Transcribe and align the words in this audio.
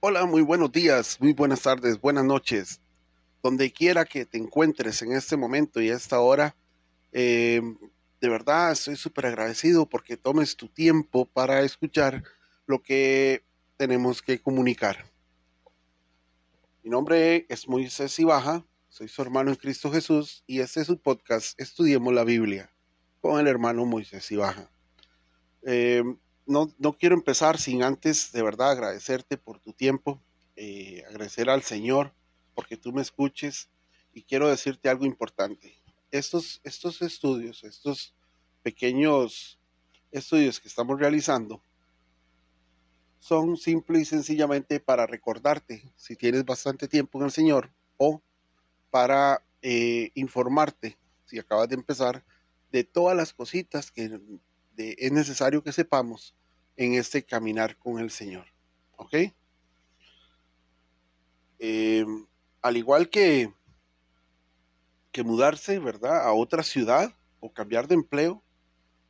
Hola, 0.00 0.26
muy 0.26 0.42
buenos 0.42 0.70
días, 0.72 1.18
muy 1.20 1.32
buenas 1.32 1.62
tardes, 1.62 1.98
buenas 1.98 2.24
noches. 2.24 2.82
Donde 3.42 3.72
quiera 3.72 4.04
que 4.04 4.26
te 4.26 4.36
encuentres 4.36 5.00
en 5.00 5.12
este 5.12 5.38
momento 5.38 5.80
y 5.80 5.88
esta 5.88 6.20
hora, 6.20 6.54
eh, 7.12 7.62
de 8.20 8.28
verdad 8.28 8.72
estoy 8.72 8.96
súper 8.96 9.24
agradecido 9.24 9.88
porque 9.88 10.18
tomes 10.18 10.54
tu 10.54 10.68
tiempo 10.68 11.24
para 11.24 11.62
escuchar 11.62 12.22
lo 12.66 12.82
que 12.82 13.42
tenemos 13.78 14.20
que 14.20 14.38
comunicar. 14.38 15.10
Mi 16.84 16.90
nombre 16.90 17.46
es 17.48 17.66
Moisés 17.66 18.18
Ibaja, 18.18 18.66
soy 18.90 19.08
su 19.08 19.22
hermano 19.22 19.50
en 19.50 19.56
Cristo 19.56 19.90
Jesús 19.90 20.44
y 20.46 20.60
este 20.60 20.82
es 20.82 20.88
su 20.88 21.00
podcast 21.00 21.58
Estudiemos 21.58 22.12
la 22.12 22.24
Biblia 22.24 22.70
con 23.22 23.40
el 23.40 23.46
hermano 23.46 23.86
Moisés 23.86 24.30
Ibaja. 24.30 24.70
Eh, 25.62 26.04
no, 26.46 26.92
quiero 26.98 27.14
empezar 27.14 27.58
sin 27.58 27.82
antes 27.82 28.32
de 28.32 28.42
verdad 28.42 28.70
agradecerte 28.70 29.36
por 29.36 29.58
tu 29.58 29.72
tiempo, 29.72 30.22
eh, 30.54 31.02
agradecer 31.08 31.50
al 31.50 31.62
Señor 31.62 32.14
porque 32.54 32.76
tú 32.76 32.92
me 32.92 33.02
escuches 33.02 33.68
y 34.12 34.22
quiero 34.22 34.48
decirte 34.48 34.88
algo 34.88 35.04
importante. 35.04 35.74
Estos, 36.10 36.60
estos 36.64 37.02
estudios, 37.02 37.64
estos 37.64 38.14
pequeños 38.62 39.58
estudios 40.12 40.60
que 40.60 40.68
estamos 40.68 40.98
realizando, 40.98 41.62
son 43.18 43.56
simple 43.56 44.00
y 44.00 44.04
sencillamente 44.04 44.78
para 44.78 45.06
recordarte, 45.06 45.92
si 45.96 46.14
tienes 46.14 46.44
bastante 46.44 46.86
tiempo 46.86 47.18
en 47.18 47.24
el 47.24 47.32
Señor, 47.32 47.72
o 47.96 48.22
para 48.90 49.42
eh, 49.62 50.10
informarte, 50.14 50.96
si 51.24 51.38
acabas 51.38 51.68
de 51.68 51.74
empezar, 51.74 52.24
de 52.70 52.84
todas 52.84 53.16
las 53.16 53.34
cositas 53.34 53.90
que 53.90 54.20
es 54.76 55.12
necesario 55.12 55.62
que 55.62 55.72
sepamos 55.72 56.34
en 56.76 56.94
este 56.94 57.24
caminar 57.24 57.76
con 57.76 57.98
el 57.98 58.10
Señor. 58.10 58.46
¿Ok? 58.96 59.14
Em, 61.58 62.26
al 62.62 62.76
igual 62.76 63.08
que, 63.08 63.52
que 65.12 65.22
mudarse, 65.22 65.78
¿verdad? 65.78 66.26
A 66.26 66.32
otra 66.32 66.62
ciudad 66.62 67.14
o 67.40 67.52
cambiar 67.52 67.88
de 67.88 67.94
empleo, 67.94 68.42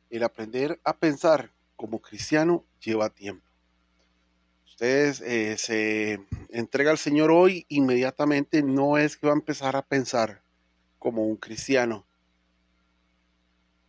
el 0.09 0.23
aprender 0.23 0.79
a 0.83 0.95
pensar 0.95 1.51
como 1.75 1.99
cristiano 2.01 2.63
lleva 2.79 3.09
tiempo. 3.09 3.45
Ustedes 4.65 5.21
eh, 5.21 5.57
se 5.57 6.19
entrega 6.49 6.91
al 6.91 6.97
Señor 6.97 7.31
hoy, 7.31 7.65
inmediatamente 7.67 8.61
no 8.61 8.97
es 8.97 9.17
que 9.17 9.27
va 9.27 9.33
a 9.33 9.35
empezar 9.35 9.75
a 9.75 9.81
pensar 9.81 10.43
como 10.99 11.25
un 11.25 11.35
cristiano. 11.35 12.05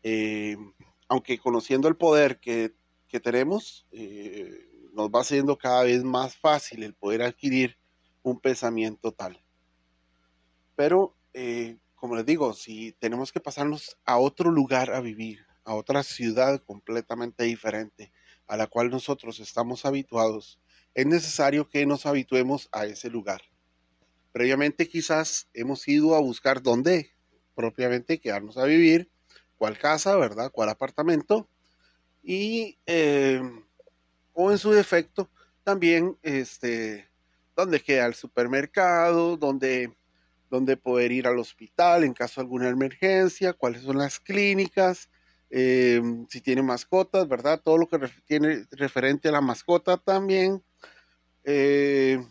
Em, 0.03 0.73
aunque 1.09 1.39
conociendo 1.39 1.89
el 1.89 1.97
poder 1.97 2.39
que, 2.39 2.75
tenemos, 3.23 3.87
eh, 3.91 4.69
nos 4.93 5.09
va 5.09 5.25
siendo 5.25 5.57
cada 5.57 5.83
vez 5.85 6.05
más 6.05 6.37
fácil 6.37 6.83
el 6.83 6.95
poder 6.95 7.23
adquirir 7.23 7.79
un 8.23 8.39
pensamiento 8.39 9.13
tal. 9.13 9.43
Pero, 10.77 11.17
eh, 11.33 11.79
como 11.95 12.15
les 12.15 12.27
digo, 12.27 12.53
si 12.53 12.93
tenemos 12.93 13.33
que 13.33 13.41
pasarnos 13.41 13.99
a 14.05 14.19
otro 14.19 14.51
lugar 14.51 14.93
a 14.93 15.01
vivir, 15.01 15.47
a 15.65 15.75
otra 15.75 16.03
ciudad 16.03 16.63
completamente 16.63 17.45
diferente 17.45 18.13
a 18.47 18.57
la 18.57 18.67
cual 18.67 18.91
nosotros 18.91 19.41
estamos 19.41 19.85
habituados, 19.85 20.59
es 20.95 21.07
necesario 21.07 21.69
que 21.69 21.87
nos 21.87 22.07
habituemos 22.07 22.69
a 22.73 22.87
ese 22.87 23.11
lugar. 23.11 23.43
Previamente 24.33 24.89
quizás 24.89 25.49
hemos 25.53 25.87
ido 25.87 26.15
a 26.15 26.21
buscar 26.21 26.63
dónde 26.63 27.13
propiamente 27.55 28.21
quedarnos 28.21 28.57
a 28.57 28.65
vivir 28.65 29.11
cuál 29.59 29.77
casa, 29.77 30.17
¿verdad? 30.17 30.51
Cuál 30.53 30.71
apartamento. 30.71 31.49
Y, 32.23 32.79
eh, 32.87 33.43
o 34.33 34.51
en 34.53 34.59
su 34.59 34.71
defecto, 34.71 35.29
también, 35.65 36.17
este, 36.23 37.09
dónde 37.57 37.81
queda 37.81 38.07
el 38.07 38.15
supermercado, 38.15 39.37
dónde, 39.37 39.93
dónde 40.49 40.77
poder 40.77 41.13
ir 41.13 41.27
al 41.27 41.39
hospital 41.39 42.05
en 42.05 42.15
caso 42.15 42.41
de 42.41 42.45
alguna 42.45 42.69
emergencia, 42.69 43.53
cuáles 43.53 43.83
son 43.83 43.99
las 43.99 44.21
clínicas, 44.21 45.11
eh, 45.51 46.01
si 46.29 46.41
tiene 46.41 46.63
mascotas, 46.63 47.27
¿verdad? 47.27 47.61
Todo 47.63 47.79
lo 47.79 47.89
que 47.89 47.99
tiene 48.27 48.65
referente 48.71 49.29
a 49.29 49.33
la 49.33 49.41
mascota 49.41 49.97
también. 49.97 50.63
Eh, 51.45 52.23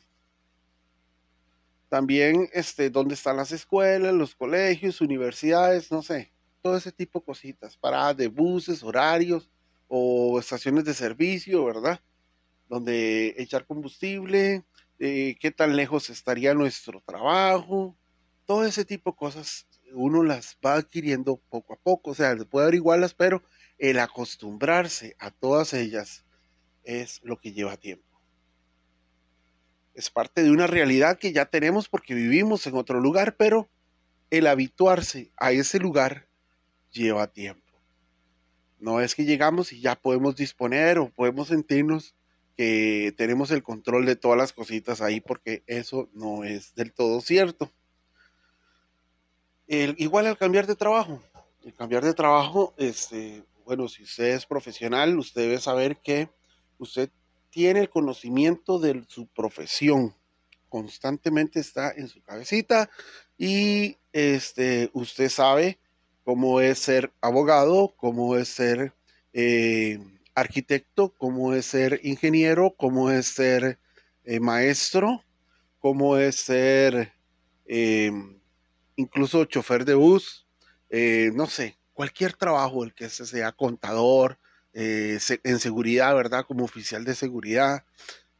también, 1.89 2.49
este, 2.53 2.89
dónde 2.89 3.15
están 3.15 3.37
las 3.37 3.51
escuelas, 3.51 4.13
los 4.13 4.35
colegios, 4.35 5.01
universidades, 5.01 5.91
no 5.91 6.01
sé 6.01 6.36
todo 6.61 6.77
ese 6.77 6.91
tipo 6.91 7.19
de 7.19 7.25
cositas, 7.25 7.77
paradas 7.77 8.17
de 8.17 8.27
buses, 8.27 8.83
horarios 8.83 9.49
o 9.87 10.39
estaciones 10.39 10.85
de 10.85 10.93
servicio, 10.93 11.65
¿verdad? 11.65 12.01
Donde 12.67 13.35
echar 13.37 13.65
combustible, 13.65 14.63
eh, 14.99 15.35
qué 15.39 15.51
tan 15.51 15.75
lejos 15.75 16.09
estaría 16.09 16.53
nuestro 16.53 17.01
trabajo, 17.05 17.97
todo 18.45 18.65
ese 18.65 18.85
tipo 18.85 19.11
de 19.11 19.17
cosas 19.17 19.67
uno 19.93 20.23
las 20.23 20.57
va 20.65 20.75
adquiriendo 20.75 21.37
poco 21.49 21.73
a 21.73 21.77
poco, 21.77 22.11
o 22.11 22.15
sea, 22.15 22.35
puede 22.35 22.65
averiguarlas, 22.65 23.13
pero 23.13 23.43
el 23.77 23.99
acostumbrarse 23.99 25.15
a 25.19 25.31
todas 25.31 25.73
ellas 25.73 26.25
es 26.83 27.21
lo 27.23 27.37
que 27.37 27.51
lleva 27.51 27.77
tiempo. 27.77 28.05
Es 29.93 30.09
parte 30.09 30.43
de 30.43 30.51
una 30.51 30.67
realidad 30.67 31.17
que 31.17 31.33
ya 31.33 31.45
tenemos 31.45 31.89
porque 31.89 32.13
vivimos 32.13 32.65
en 32.67 32.75
otro 32.75 32.99
lugar, 32.99 33.35
pero 33.35 33.69
el 34.29 34.47
habituarse 34.47 35.31
a 35.37 35.51
ese 35.51 35.79
lugar 35.79 36.26
lleva 36.91 37.27
tiempo. 37.27 37.61
No 38.79 39.01
es 39.01 39.15
que 39.15 39.25
llegamos 39.25 39.73
y 39.73 39.81
ya 39.81 39.95
podemos 39.95 40.35
disponer 40.35 40.99
o 40.99 41.09
podemos 41.09 41.47
sentirnos 41.47 42.15
que 42.55 43.13
tenemos 43.17 43.51
el 43.51 43.63
control 43.63 44.05
de 44.05 44.15
todas 44.15 44.37
las 44.37 44.53
cositas 44.53 45.01
ahí 45.01 45.19
porque 45.19 45.63
eso 45.67 46.09
no 46.13 46.43
es 46.43 46.73
del 46.75 46.93
todo 46.93 47.21
cierto. 47.21 47.71
Igual 49.67 50.27
al 50.27 50.37
cambiar 50.37 50.65
de 50.65 50.75
trabajo. 50.75 51.21
El 51.63 51.73
cambiar 51.73 52.03
de 52.03 52.13
trabajo, 52.13 52.73
este, 52.77 53.43
bueno, 53.65 53.89
si 53.89 54.03
usted 54.03 54.35
es 54.35 54.45
profesional, 54.45 55.19
usted 55.19 55.41
debe 55.41 55.59
saber 55.59 55.97
que 55.97 56.29
usted 56.77 57.09
tiene 57.49 57.81
el 57.81 57.89
conocimiento 57.89 58.79
de 58.79 59.03
su 59.07 59.27
profesión. 59.27 60.15
Constantemente 60.69 61.59
está 61.59 61.91
en 61.91 62.07
su 62.07 62.21
cabecita 62.21 62.89
y 63.37 63.97
este, 64.13 64.89
usted 64.93 65.29
sabe 65.29 65.79
cómo 66.27 66.59
es 66.59 66.79
ser 66.79 67.13
abogado, 67.21 67.95
cómo 67.95 68.35
es 68.35 68.49
ser 68.49 68.91
eh, 69.31 69.97
arquitecto, 70.35 71.13
cómo 71.17 71.53
es 71.53 71.67
ser 71.67 72.01
ingeniero, 72.03 72.75
cómo 72.75 73.09
es 73.11 73.27
ser 73.27 73.79
eh, 74.25 74.41
maestro, 74.41 75.23
cómo 75.79 76.17
es 76.17 76.35
ser 76.35 77.13
eh, 77.65 78.11
incluso 78.97 79.45
chofer 79.45 79.85
de 79.85 79.93
bus, 79.93 80.45
no 81.33 81.47
sé, 81.47 81.77
cualquier 81.93 82.33
trabajo, 82.33 82.83
el 82.83 82.93
que 82.93 83.07
sea 83.07 83.53
contador, 83.53 84.37
en 84.73 85.59
seguridad, 85.59 86.13
¿verdad? 86.13 86.43
Como 86.45 86.65
oficial 86.65 87.05
de 87.05 87.15
seguridad, 87.15 87.85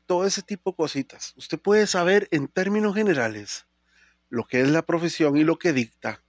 todo 0.05 0.25
ese 0.25 0.41
tipo 0.41 0.71
de 0.71 0.75
cositas. 0.75 1.33
Usted 1.37 1.57
puede 1.57 1.87
saber 1.87 2.27
en 2.31 2.49
términos 2.49 2.95
generales 2.95 3.65
lo 4.27 4.43
que 4.43 4.59
es 4.59 4.67
la 4.67 4.81
profesión 4.81 5.37
y 5.37 5.45
lo 5.45 5.57
que 5.57 5.71
dicta 5.71 6.21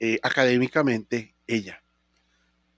eh, 0.00 0.18
académicamente 0.22 1.34
ella. 1.46 1.82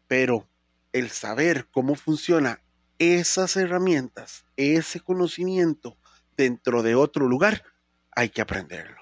Pero 0.07 0.49
el 0.93 1.11
saber 1.11 1.69
cómo 1.71 1.95
funciona 1.95 2.63
esas 2.99 3.57
herramientas, 3.57 4.45
ese 4.57 5.01
conocimiento 5.01 5.97
dentro 6.37 6.83
de 6.83 6.95
otro 6.95 7.27
lugar, 7.27 7.65
hay 8.13 8.31
que 8.31 8.41
aprenderlo. 8.41 8.99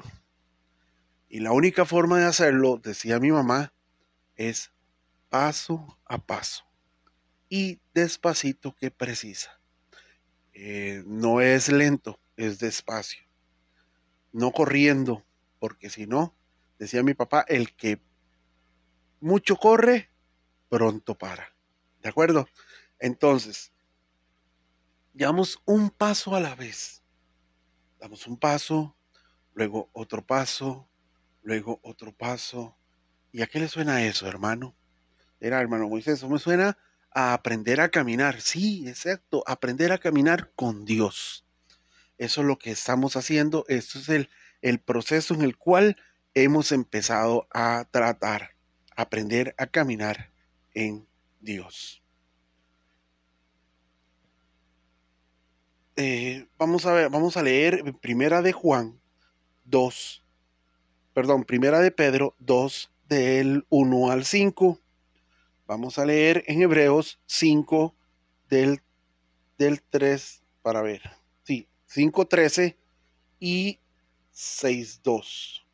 Y 1.28 1.40
la 1.40 1.52
única 1.52 1.84
forma 1.84 2.18
de 2.18 2.26
hacerlo, 2.26 2.80
decía 2.82 3.18
mi 3.18 3.30
mamá, 3.30 3.72
es 4.36 4.70
paso 5.28 5.98
a 6.04 6.18
paso 6.18 6.64
y 7.48 7.80
despacito 7.94 8.74
que 8.74 8.90
precisa. 8.90 9.60
Eh, 10.52 11.02
no 11.06 11.40
es 11.40 11.68
lento, 11.68 12.18
es 12.36 12.58
despacio. 12.58 13.22
No 14.32 14.52
corriendo, 14.52 15.24
porque 15.58 15.90
si 15.90 16.06
no, 16.06 16.34
decía 16.78 17.02
mi 17.02 17.14
papá, 17.14 17.44
el 17.48 17.74
que 17.74 18.00
mucho 19.20 19.56
corre, 19.56 20.10
pronto 20.68 21.16
para. 21.16 21.54
¿De 22.02 22.08
acuerdo? 22.08 22.48
Entonces, 22.98 23.72
llevamos 25.14 25.60
un 25.64 25.90
paso 25.90 26.34
a 26.34 26.40
la 26.40 26.54
vez. 26.54 27.02
Damos 27.98 28.26
un 28.26 28.38
paso, 28.38 28.96
luego 29.54 29.90
otro 29.92 30.24
paso, 30.24 30.88
luego 31.42 31.80
otro 31.82 32.12
paso. 32.12 32.76
¿Y 33.32 33.42
a 33.42 33.46
qué 33.46 33.58
le 33.58 33.68
suena 33.68 34.04
eso, 34.04 34.26
hermano? 34.26 34.76
Era, 35.40 35.60
hermano 35.60 35.88
Moisés, 35.88 36.14
eso 36.14 36.28
me 36.28 36.38
suena 36.38 36.78
a 37.10 37.32
aprender 37.32 37.80
a 37.80 37.88
caminar. 37.88 38.40
Sí, 38.40 38.86
exacto, 38.88 39.42
aprender 39.46 39.92
a 39.92 39.98
caminar 39.98 40.52
con 40.54 40.84
Dios. 40.84 41.46
Eso 42.18 42.40
es 42.42 42.46
lo 42.46 42.58
que 42.58 42.70
estamos 42.70 43.16
haciendo. 43.16 43.64
Esto 43.68 43.98
es 43.98 44.08
el, 44.08 44.30
el 44.62 44.80
proceso 44.80 45.34
en 45.34 45.42
el 45.42 45.56
cual 45.56 45.96
hemos 46.36 46.70
empezado 46.70 47.48
a 47.50 47.86
tratar 47.90 48.50
aprender 48.94 49.54
a 49.58 49.66
caminar 49.66 50.30
en 50.74 51.06
Dios. 51.40 52.02
eh, 55.96 56.46
vamos 56.58 56.84
a 56.84 56.92
ver, 56.92 57.08
vamos 57.08 57.38
a 57.38 57.42
leer 57.42 57.82
Primera 58.00 58.42
de 58.42 58.52
Juan 58.52 59.00
2, 59.64 60.22
perdón, 61.14 61.44
Primera 61.44 61.80
de 61.80 61.90
Pedro 61.90 62.34
2, 62.38 62.92
del 63.08 63.64
1 63.70 64.10
al 64.10 64.26
5. 64.26 64.78
Vamos 65.66 65.98
a 65.98 66.04
leer 66.04 66.44
en 66.48 66.60
Hebreos 66.60 67.18
5, 67.24 67.94
del, 68.50 68.82
del 69.56 69.82
3, 69.82 70.42
para 70.60 70.82
ver, 70.82 71.00
sí, 71.44 71.66
5, 71.86 72.26
13 72.26 72.76
y 73.40 73.80
6, 74.32 75.00
2. 75.02 75.65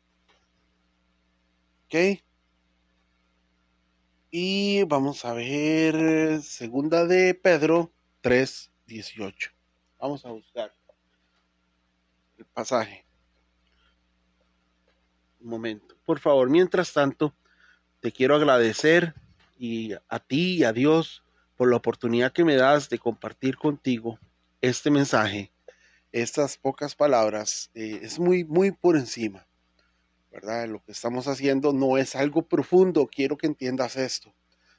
Y 4.31 4.83
vamos 4.85 5.25
a 5.25 5.33
ver 5.33 6.41
segunda 6.41 7.05
de 7.05 7.35
Pedro 7.35 7.91
3, 8.21 8.71
18. 8.87 9.51
Vamos 9.99 10.25
a 10.25 10.31
buscar 10.31 10.73
el 12.39 12.45
pasaje. 12.45 13.05
Un 15.39 15.49
momento. 15.49 15.95
Por 16.03 16.19
favor, 16.19 16.49
mientras 16.49 16.93
tanto, 16.93 17.35
te 17.99 18.11
quiero 18.11 18.35
agradecer 18.35 19.13
y 19.59 19.93
a 19.93 20.19
ti 20.19 20.55
y 20.55 20.63
a 20.63 20.73
Dios 20.73 21.23
por 21.55 21.69
la 21.69 21.75
oportunidad 21.75 22.33
que 22.33 22.43
me 22.43 22.55
das 22.55 22.89
de 22.89 22.97
compartir 22.97 23.55
contigo 23.55 24.17
este 24.61 24.89
mensaje, 24.89 25.51
estas 26.11 26.57
pocas 26.57 26.95
palabras. 26.95 27.69
Eh, 27.75 27.99
es 28.01 28.17
muy, 28.17 28.45
muy 28.45 28.71
por 28.71 28.97
encima, 28.97 29.45
¿verdad? 30.33 30.67
Lo 30.67 30.83
que 30.83 30.91
estamos 30.91 31.27
haciendo 31.27 31.73
no 31.73 31.97
es 31.97 32.15
algo 32.15 32.41
profundo. 32.41 33.07
Quiero 33.07 33.37
que 33.37 33.45
entiendas 33.45 33.95
esto. 33.95 34.33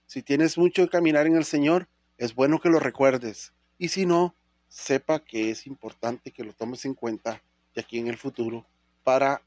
Si 0.04 0.20
tienes 0.20 0.58
mucho 0.58 0.82
que 0.82 0.90
caminar 0.90 1.28
en 1.28 1.36
el 1.36 1.44
Señor, 1.44 1.88
es 2.18 2.34
bueno 2.34 2.60
que 2.60 2.68
lo 2.68 2.80
recuerdes. 2.80 3.54
Y 3.78 3.88
si 3.88 4.04
no, 4.04 4.34
sepa 4.66 5.24
que 5.24 5.50
es 5.50 5.68
importante 5.68 6.32
que 6.32 6.42
lo 6.42 6.52
tomes 6.52 6.84
en 6.84 6.94
cuenta 6.94 7.40
de 7.72 7.80
aquí 7.80 7.98
en 7.98 8.08
el 8.08 8.16
futuro 8.16 8.66
para 9.04 9.42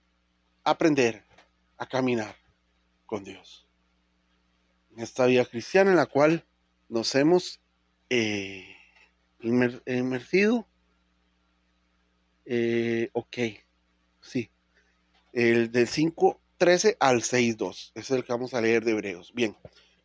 aprender 0.63 1.25
a 1.77 1.85
caminar 1.85 2.35
con 3.05 3.25
Dios. 3.25 3.67
En 4.95 5.01
esta 5.01 5.25
vida 5.25 5.43
cristiana 5.45 5.91
en 5.91 5.97
la 5.97 6.05
cual 6.05 6.45
nos 6.87 7.13
hemos 7.15 7.59
eh, 8.09 8.65
inmersido. 9.41 10.67
Eh, 12.45 13.09
ok, 13.11 13.37
sí. 14.21 14.49
El 15.33 15.71
del 15.71 15.87
5.13 15.87 16.97
al 16.99 17.21
6.2 17.21 17.91
es 17.95 18.11
el 18.11 18.23
que 18.23 18.33
vamos 18.33 18.53
a 18.53 18.61
leer 18.61 18.83
de 18.83 18.91
Hebreos. 18.91 19.33
Bien, 19.33 19.55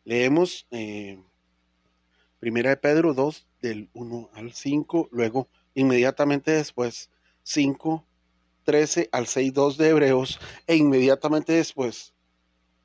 leemos 0.03 0.67
eh, 0.71 1.19
Primera 2.39 2.71
de 2.71 2.77
Pedro 2.77 3.13
2, 3.13 3.47
del 3.61 3.89
1 3.93 4.29
al 4.33 4.53
5, 4.53 5.09
luego 5.11 5.47
inmediatamente 5.75 6.51
después 6.51 7.09
5, 7.43 8.05
13 8.65 9.09
al 9.11 9.27
6, 9.27 9.53
2 9.53 9.77
de 9.77 9.89
Hebreos, 9.89 10.39
e 10.67 10.75
inmediatamente 10.75 11.53
después 11.53 12.13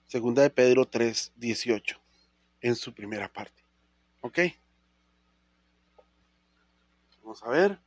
Segunda 0.08 0.40
de 0.40 0.48
Pedro 0.48 0.86
3, 0.86 1.32
18, 1.36 2.00
en 2.62 2.76
su 2.76 2.94
primera 2.94 3.30
parte. 3.30 3.62
¿Ok? 4.22 4.38
Vamos 7.22 7.42
a 7.42 7.50
ver. 7.50 7.78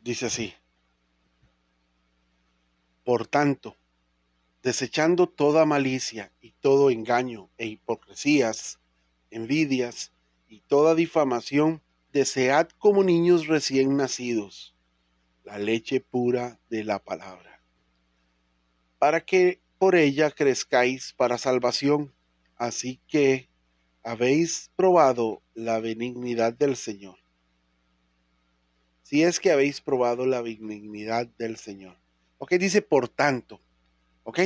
Dice 0.00 0.26
así. 0.26 0.54
Por 3.06 3.28
tanto, 3.28 3.76
desechando 4.64 5.28
toda 5.28 5.64
malicia 5.64 6.32
y 6.40 6.50
todo 6.60 6.90
engaño 6.90 7.50
e 7.56 7.66
hipocresías, 7.66 8.80
envidias 9.30 10.12
y 10.48 10.62
toda 10.62 10.96
difamación, 10.96 11.80
desead 12.12 12.66
como 12.78 13.04
niños 13.04 13.46
recién 13.46 13.96
nacidos 13.96 14.74
la 15.44 15.56
leche 15.56 16.00
pura 16.00 16.58
de 16.68 16.82
la 16.82 16.98
palabra, 16.98 17.62
para 18.98 19.24
que 19.24 19.60
por 19.78 19.94
ella 19.94 20.32
crezcáis 20.32 21.12
para 21.12 21.38
salvación, 21.38 22.12
así 22.56 23.00
que 23.06 23.48
habéis 24.02 24.72
probado 24.74 25.42
la 25.54 25.78
benignidad 25.78 26.54
del 26.54 26.74
Señor. 26.74 27.18
Si 29.04 29.22
es 29.22 29.38
que 29.38 29.52
habéis 29.52 29.80
probado 29.80 30.26
la 30.26 30.42
benignidad 30.42 31.28
del 31.38 31.56
Señor. 31.56 32.04
Ok, 32.38 32.52
dice 32.54 32.82
por 32.82 33.08
tanto, 33.08 33.62
ok, 34.24 34.40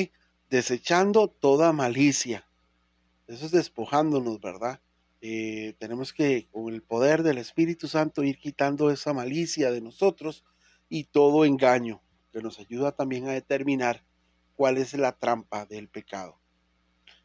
desechando 0.49 1.29
toda 1.29 1.73
malicia. 1.73 2.47
Eso 3.27 3.47
es 3.47 3.53
despojándonos, 3.53 4.41
¿verdad? 4.41 4.81
Eh, 5.21 5.75
tenemos 5.79 6.13
que, 6.13 6.49
con 6.51 6.73
el 6.73 6.83
poder 6.83 7.23
del 7.23 7.39
Espíritu 7.39 7.89
Santo, 7.89 8.23
ir 8.23 8.39
quitando 8.39 8.91
esa 8.91 9.13
malicia 9.13 9.71
de 9.71 9.81
nosotros 9.81 10.45
y 10.89 11.05
todo 11.05 11.45
engaño, 11.45 12.03
que 12.33 12.41
nos 12.41 12.59
ayuda 12.59 12.93
también 12.93 13.29
a 13.29 13.33
determinar 13.33 14.05
cuál 14.55 14.79
es 14.79 14.95
la 14.95 15.19
trampa 15.19 15.67
del 15.67 15.89
pecado. 15.89 16.41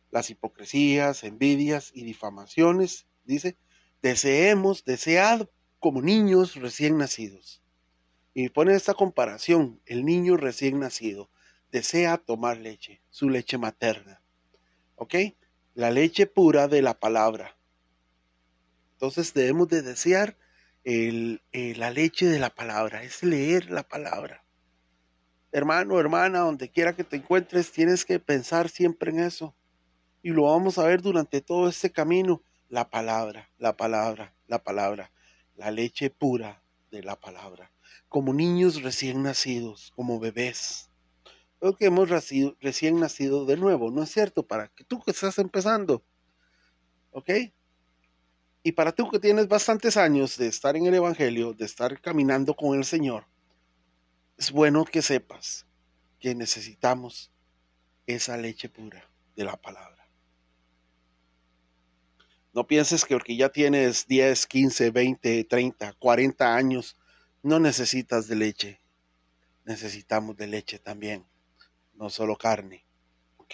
Las 0.10 0.30
hipocresías, 0.30 1.24
envidias 1.24 1.92
y 1.94 2.04
difamaciones, 2.04 3.08
dice, 3.24 3.58
deseemos, 4.02 4.84
desead 4.84 5.48
como 5.80 6.02
niños 6.02 6.56
recién 6.56 6.98
nacidos. 6.98 7.62
Y 8.36 8.50
pone 8.50 8.76
esta 8.76 8.94
comparación, 8.94 9.82
el 9.88 10.06
niño 10.06 10.38
recién 10.38 10.80
nacido 10.80 11.32
desea 11.72 12.20
tomar 12.20 12.58
leche, 12.58 13.02
su 13.10 13.30
leche 13.30 13.58
materna. 13.58 14.22
¿Ok? 14.96 15.16
La 15.74 15.90
leche 15.90 16.28
pura 16.28 16.68
de 16.68 16.84
la 16.84 17.00
palabra, 17.00 17.56
entonces 18.96 19.34
debemos 19.34 19.68
de 19.68 19.82
desear 19.82 20.38
eh, 20.86 21.40
la 21.76 21.92
leche 21.92 22.28
de 22.28 22.40
la 22.40 22.50
palabra, 22.50 23.04
es 23.04 23.24
leer 23.24 23.70
la 23.70 23.84
palabra. 23.84 24.46
Hermano, 25.52 26.00
hermana, 26.00 26.40
donde 26.40 26.70
quiera 26.70 26.96
que 26.96 27.04
te 27.04 27.18
encuentres, 27.18 27.72
tienes 27.72 28.06
que 28.06 28.20
pensar 28.20 28.70
siempre 28.70 29.12
en 29.12 29.20
eso. 29.20 29.54
Y 30.22 30.30
lo 30.30 30.44
vamos 30.44 30.78
a 30.78 30.88
ver 30.88 31.02
durante 31.02 31.42
todo 31.42 31.68
este 31.68 31.92
camino. 31.92 32.42
La 32.70 32.90
palabra, 32.90 33.50
la 33.58 33.76
palabra, 33.76 34.34
la 34.48 34.64
palabra, 34.64 35.12
la 35.56 35.72
leche 35.72 36.10
pura 36.10 36.64
de 36.90 37.04
la 37.04 37.20
palabra. 37.20 37.72
Como 38.08 38.34
niños 38.34 38.82
recién 38.82 39.24
nacidos, 39.24 39.92
como 39.96 40.20
bebés. 40.20 40.90
Lo 41.62 41.76
que 41.76 41.86
hemos 41.86 42.10
recién 42.10 43.00
nacido 43.00 43.46
de 43.46 43.58
nuevo, 43.58 43.92
¿no 43.92 44.04
es 44.04 44.12
cierto? 44.12 44.46
Para 44.46 44.68
que 44.68 44.84
tú 44.84 45.02
que 45.02 45.12
estás 45.12 45.40
empezando, 45.40 46.04
¿ok? 47.12 47.30
Y 48.62 48.72
para 48.74 48.92
tú 48.92 49.10
que 49.10 49.20
tienes 49.20 49.48
bastantes 49.48 49.96
años 49.96 50.38
de 50.38 50.48
estar 50.48 50.76
en 50.76 50.86
el 50.86 50.96
Evangelio, 50.96 51.54
de 51.54 51.66
estar 51.66 52.02
caminando 52.02 52.56
con 52.56 52.78
el 52.78 52.84
Señor, 52.84 53.26
es 54.38 54.52
bueno 54.52 54.86
que 54.86 55.02
sepas 55.02 55.66
que 56.20 56.36
necesitamos 56.36 57.32
esa 58.08 58.38
leche 58.38 58.70
pura 58.70 59.10
de 59.36 59.44
la 59.44 59.56
palabra. 59.56 60.08
No 62.54 62.66
pienses 62.66 63.06
que 63.06 63.16
porque 63.16 63.36
ya 63.36 63.50
tienes 63.50 64.08
10, 64.08 64.48
15, 64.48 64.92
20, 64.92 65.44
30, 65.44 65.94
40 65.94 66.56
años, 66.56 66.98
no 67.46 67.60
necesitas 67.60 68.28
de 68.28 68.36
leche. 68.36 68.80
Necesitamos 69.66 70.36
de 70.36 70.48
leche 70.48 70.80
también, 70.80 71.28
no 71.94 72.10
solo 72.10 72.38
carne. 72.38 72.84
¿Ok? 73.38 73.54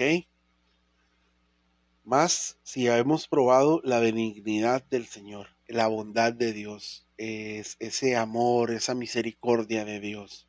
Más 2.05 2.57
si 2.63 2.88
hemos 2.88 3.27
probado 3.27 3.81
la 3.83 4.00
benignidad 4.00 4.81
del 4.86 5.07
Señor, 5.07 5.50
la 5.67 5.88
bondad 5.88 6.31
de 6.31 6.53
Dios, 6.53 7.05
es 7.17 7.75
ese 7.79 8.15
amor, 8.15 8.71
esa 8.71 8.95
misericordia 8.95 9.83
de 9.83 10.00
Dios. 10.00 10.48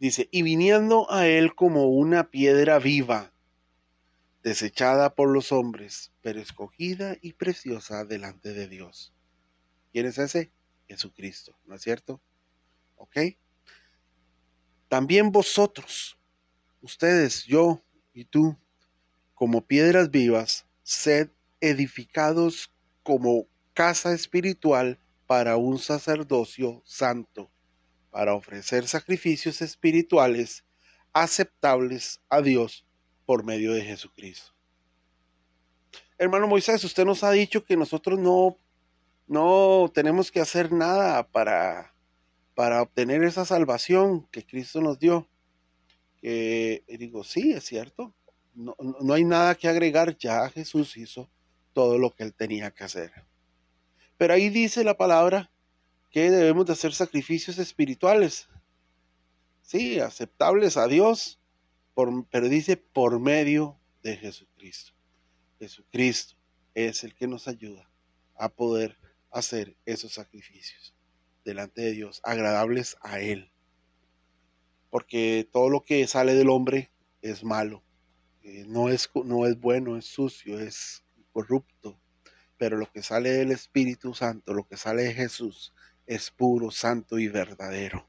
Dice, 0.00 0.28
y 0.32 0.42
viniendo 0.42 1.08
a 1.12 1.28
Él 1.28 1.54
como 1.54 1.86
una 1.86 2.30
piedra 2.30 2.80
viva, 2.80 3.32
desechada 4.42 5.14
por 5.14 5.30
los 5.30 5.52
hombres, 5.52 6.10
pero 6.20 6.40
escogida 6.40 7.16
y 7.22 7.34
preciosa 7.34 8.04
delante 8.04 8.52
de 8.52 8.66
Dios. 8.66 9.14
¿Quién 9.92 10.06
es 10.06 10.18
ese? 10.18 10.50
Jesucristo, 10.88 11.56
¿no 11.64 11.76
es 11.76 11.82
cierto? 11.82 12.20
¿Ok? 12.96 13.16
También 14.88 15.32
vosotros, 15.32 16.18
ustedes, 16.80 17.44
yo 17.44 17.82
y 18.12 18.24
tú, 18.24 18.56
como 19.34 19.66
piedras 19.66 20.10
vivas, 20.10 20.66
sed 20.82 21.30
edificados 21.60 22.70
como 23.02 23.46
casa 23.74 24.12
espiritual 24.12 24.98
para 25.26 25.56
un 25.56 25.78
sacerdocio 25.78 26.82
santo, 26.84 27.50
para 28.10 28.34
ofrecer 28.34 28.86
sacrificios 28.86 29.60
espirituales 29.60 30.64
aceptables 31.12 32.20
a 32.28 32.40
Dios 32.40 32.86
por 33.24 33.44
medio 33.44 33.72
de 33.72 33.82
Jesucristo. 33.82 34.52
Hermano 36.18 36.46
Moisés, 36.46 36.82
usted 36.84 37.04
nos 37.04 37.24
ha 37.24 37.30
dicho 37.32 37.64
que 37.64 37.76
nosotros 37.76 38.18
no, 38.18 38.58
no 39.26 39.90
tenemos 39.92 40.30
que 40.30 40.40
hacer 40.40 40.72
nada 40.72 41.26
para, 41.28 41.95
para 42.56 42.80
obtener 42.80 43.22
esa 43.22 43.44
salvación 43.44 44.26
que 44.28 44.44
Cristo 44.44 44.80
nos 44.80 44.98
dio. 44.98 45.28
Que 46.16 46.82
digo, 46.88 47.22
sí, 47.22 47.52
es 47.52 47.64
cierto, 47.64 48.14
no, 48.54 48.74
no 48.78 49.12
hay 49.12 49.24
nada 49.24 49.54
que 49.54 49.68
agregar, 49.68 50.16
ya 50.16 50.48
Jesús 50.48 50.96
hizo 50.96 51.30
todo 51.74 51.98
lo 51.98 52.14
que 52.14 52.24
él 52.24 52.34
tenía 52.34 52.70
que 52.70 52.84
hacer. 52.84 53.12
Pero 54.16 54.32
ahí 54.32 54.48
dice 54.48 54.84
la 54.84 54.96
palabra 54.96 55.52
que 56.10 56.30
debemos 56.30 56.64
de 56.64 56.72
hacer 56.72 56.94
sacrificios 56.94 57.58
espirituales, 57.58 58.48
sí, 59.60 60.00
aceptables 60.00 60.78
a 60.78 60.88
Dios, 60.88 61.38
pero 62.30 62.48
dice 62.48 62.78
por 62.78 63.20
medio 63.20 63.78
de 64.02 64.16
Jesucristo. 64.16 64.94
Jesucristo 65.58 66.36
es 66.74 67.04
el 67.04 67.14
que 67.14 67.26
nos 67.26 67.48
ayuda 67.48 67.90
a 68.34 68.48
poder 68.48 68.96
hacer 69.30 69.76
esos 69.84 70.14
sacrificios 70.14 70.95
delante 71.46 71.80
de 71.80 71.92
Dios, 71.92 72.20
agradables 72.24 72.98
a 73.00 73.20
Él. 73.20 73.50
Porque 74.90 75.48
todo 75.50 75.70
lo 75.70 75.84
que 75.84 76.06
sale 76.06 76.34
del 76.34 76.50
hombre 76.50 76.90
es 77.22 77.44
malo, 77.44 77.82
eh, 78.42 78.64
no, 78.68 78.90
es, 78.90 79.08
no 79.24 79.46
es 79.46 79.58
bueno, 79.58 79.96
es 79.96 80.04
sucio, 80.04 80.60
es 80.60 81.04
corrupto. 81.32 81.98
Pero 82.58 82.76
lo 82.76 82.90
que 82.90 83.02
sale 83.02 83.30
del 83.30 83.52
Espíritu 83.52 84.14
Santo, 84.14 84.54
lo 84.54 84.66
que 84.66 84.76
sale 84.76 85.04
de 85.04 85.14
Jesús, 85.14 85.72
es 86.06 86.30
puro, 86.30 86.70
santo 86.70 87.18
y 87.18 87.28
verdadero. 87.28 88.08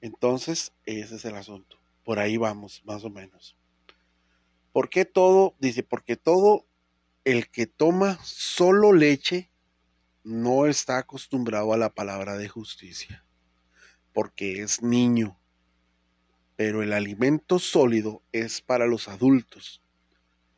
Entonces, 0.00 0.72
ese 0.84 1.16
es 1.16 1.24
el 1.24 1.36
asunto. 1.36 1.78
Por 2.04 2.18
ahí 2.18 2.36
vamos, 2.36 2.82
más 2.84 3.04
o 3.04 3.10
menos. 3.10 3.56
¿Por 4.72 4.88
qué 4.88 5.04
todo? 5.04 5.54
Dice, 5.58 5.82
porque 5.82 6.16
todo 6.16 6.66
el 7.24 7.50
que 7.50 7.66
toma 7.66 8.18
solo 8.22 8.92
leche 8.92 9.49
no 10.22 10.66
está 10.66 10.98
acostumbrado 10.98 11.72
a 11.72 11.78
la 11.78 11.94
palabra 11.94 12.36
de 12.36 12.48
justicia, 12.48 13.24
porque 14.12 14.62
es 14.62 14.82
niño. 14.82 15.38
Pero 16.56 16.82
el 16.82 16.92
alimento 16.92 17.58
sólido 17.58 18.22
es 18.32 18.60
para 18.60 18.86
los 18.86 19.08
adultos, 19.08 19.82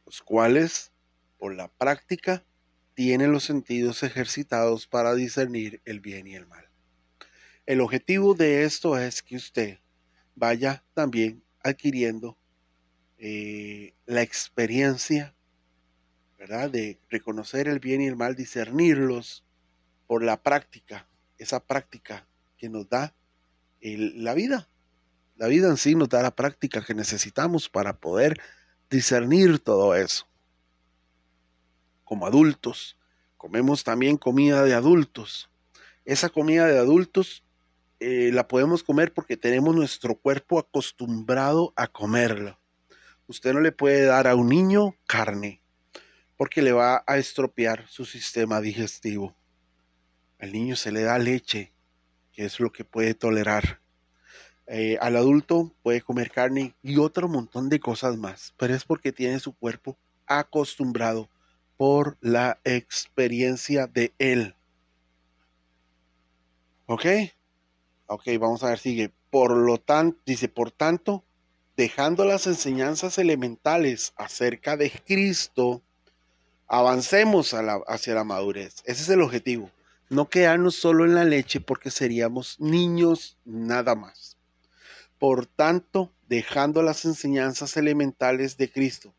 los 0.04 0.21
cuales, 0.21 0.92
por 1.38 1.54
la 1.54 1.69
práctica, 1.69 2.45
tienen 2.95 3.33
los 3.33 3.45
sentidos 3.45 4.02
ejercitados 4.02 4.87
para 4.87 5.14
discernir 5.14 5.81
el 5.85 6.00
bien 6.00 6.26
y 6.26 6.35
el 6.35 6.47
mal. 6.47 6.69
El 7.64 7.81
objetivo 7.81 8.35
de 8.35 8.64
esto 8.64 8.99
es 8.99 9.23
que 9.23 9.37
usted 9.37 9.78
vaya 10.35 10.85
también 10.95 11.45
adquiriendo 11.62 12.37
eh, 13.19 13.95
la 14.07 14.23
experiencia, 14.23 15.37
¿verdad? 16.37 16.71
De 16.71 16.99
reconocer 17.09 17.69
el 17.69 17.78
bien 17.78 18.00
y 18.00 18.09
el 18.09 18.16
mal, 18.16 18.35
discernirlos 18.35 19.45
por 20.12 20.23
la 20.23 20.42
práctica, 20.42 21.09
esa 21.38 21.59
práctica 21.59 22.26
que 22.59 22.69
nos 22.69 22.87
da 22.87 23.14
la 23.81 24.35
vida. 24.35 24.69
La 25.37 25.47
vida 25.47 25.69
en 25.69 25.78
sí 25.78 25.95
nos 25.95 26.11
da 26.11 26.21
la 26.21 26.37
práctica 26.37 26.85
que 26.85 26.92
necesitamos 26.92 27.71
para 27.71 27.97
poder 27.97 28.38
discernir 28.90 29.59
todo 29.59 29.95
eso. 29.95 30.28
Como 32.04 32.26
adultos, 32.26 32.99
comemos 33.38 33.85
también 33.85 34.19
comida 34.19 34.62
de 34.64 34.75
adultos. 34.75 35.49
Esa 36.04 36.28
comida 36.28 36.66
de 36.66 36.78
adultos 36.78 37.42
eh, 37.99 38.33
la 38.35 38.47
podemos 38.49 38.83
comer 38.83 39.14
porque 39.14 39.38
tenemos 39.38 39.75
nuestro 39.75 40.14
cuerpo 40.14 40.59
acostumbrado 40.59 41.73
a 41.75 41.87
comerla. 41.87 42.61
Usted 43.28 43.54
no 43.54 43.61
le 43.61 43.73
puede 43.73 44.04
dar 44.04 44.26
a 44.26 44.35
un 44.35 44.50
niño 44.50 44.95
carne 45.07 45.62
porque 46.37 46.61
le 46.61 46.73
va 46.73 47.02
a 47.07 47.16
estropear 47.16 47.88
su 47.88 48.04
sistema 48.04 48.61
digestivo. 48.61 49.35
Al 50.42 50.50
niño 50.50 50.75
se 50.75 50.90
le 50.90 51.02
da 51.02 51.20
leche, 51.20 51.70
que 52.32 52.44
es 52.44 52.58
lo 52.58 52.72
que 52.72 52.84
puede 52.84 53.14
tolerar. 53.14 53.78
Eh, 54.66 54.99
al 55.00 55.14
adulto 55.14 55.72
puede 55.84 56.00
comer 56.00 56.32
carne 56.32 56.75
y 56.82 56.96
otro 56.96 57.28
montón 57.28 57.68
de 57.68 57.78
cosas 57.78 58.16
más, 58.16 58.52
pero 58.56 58.75
es 58.75 58.82
porque 58.82 59.12
tiene 59.12 59.38
su 59.38 59.52
cuerpo 59.52 59.96
acostumbrado 60.26 61.28
por 61.76 62.18
la 62.20 62.58
experiencia 62.64 63.87
de 63.87 64.14
él. 64.18 64.56
¿Ok? 66.87 67.06
Ok, 68.06 68.25
vamos 68.40 68.64
a 68.64 68.70
ver, 68.70 68.80
sigue. 68.80 69.12
Por 69.30 69.56
lo 69.56 69.78
tanto, 69.78 70.18
dice, 70.26 70.49
por 70.49 70.72
tanto, 70.72 71.22
dejando 71.76 72.25
las 72.25 72.49
enseñanzas 72.49 73.16
elementales 73.16 74.12
acerca 74.16 74.76
de 74.76 74.90
Cristo, 75.06 75.82
avancemos 76.66 77.54
hacia 77.87 78.14
la 78.14 78.25
madurez. 78.25 78.82
Ese 78.84 79.02
es 79.02 79.08
el 79.08 79.22
objetivo 79.22 79.70
no 80.12 80.28
quedarnos 80.28 80.75
solo 80.75 81.07
en 81.07 81.14
la 81.14 81.25
leche 81.25 81.61
porque 81.61 81.90
seríamos 81.90 82.61
niños 82.61 83.38
nada 83.47 83.95
más. 83.95 84.37
Por 85.19 85.47
tanto, 85.47 86.12
dejando 86.28 86.83
las 86.83 87.07
enseñanzas 87.07 87.78
elementales 87.78 88.59
de 88.59 88.71
Cristo. 88.71 89.14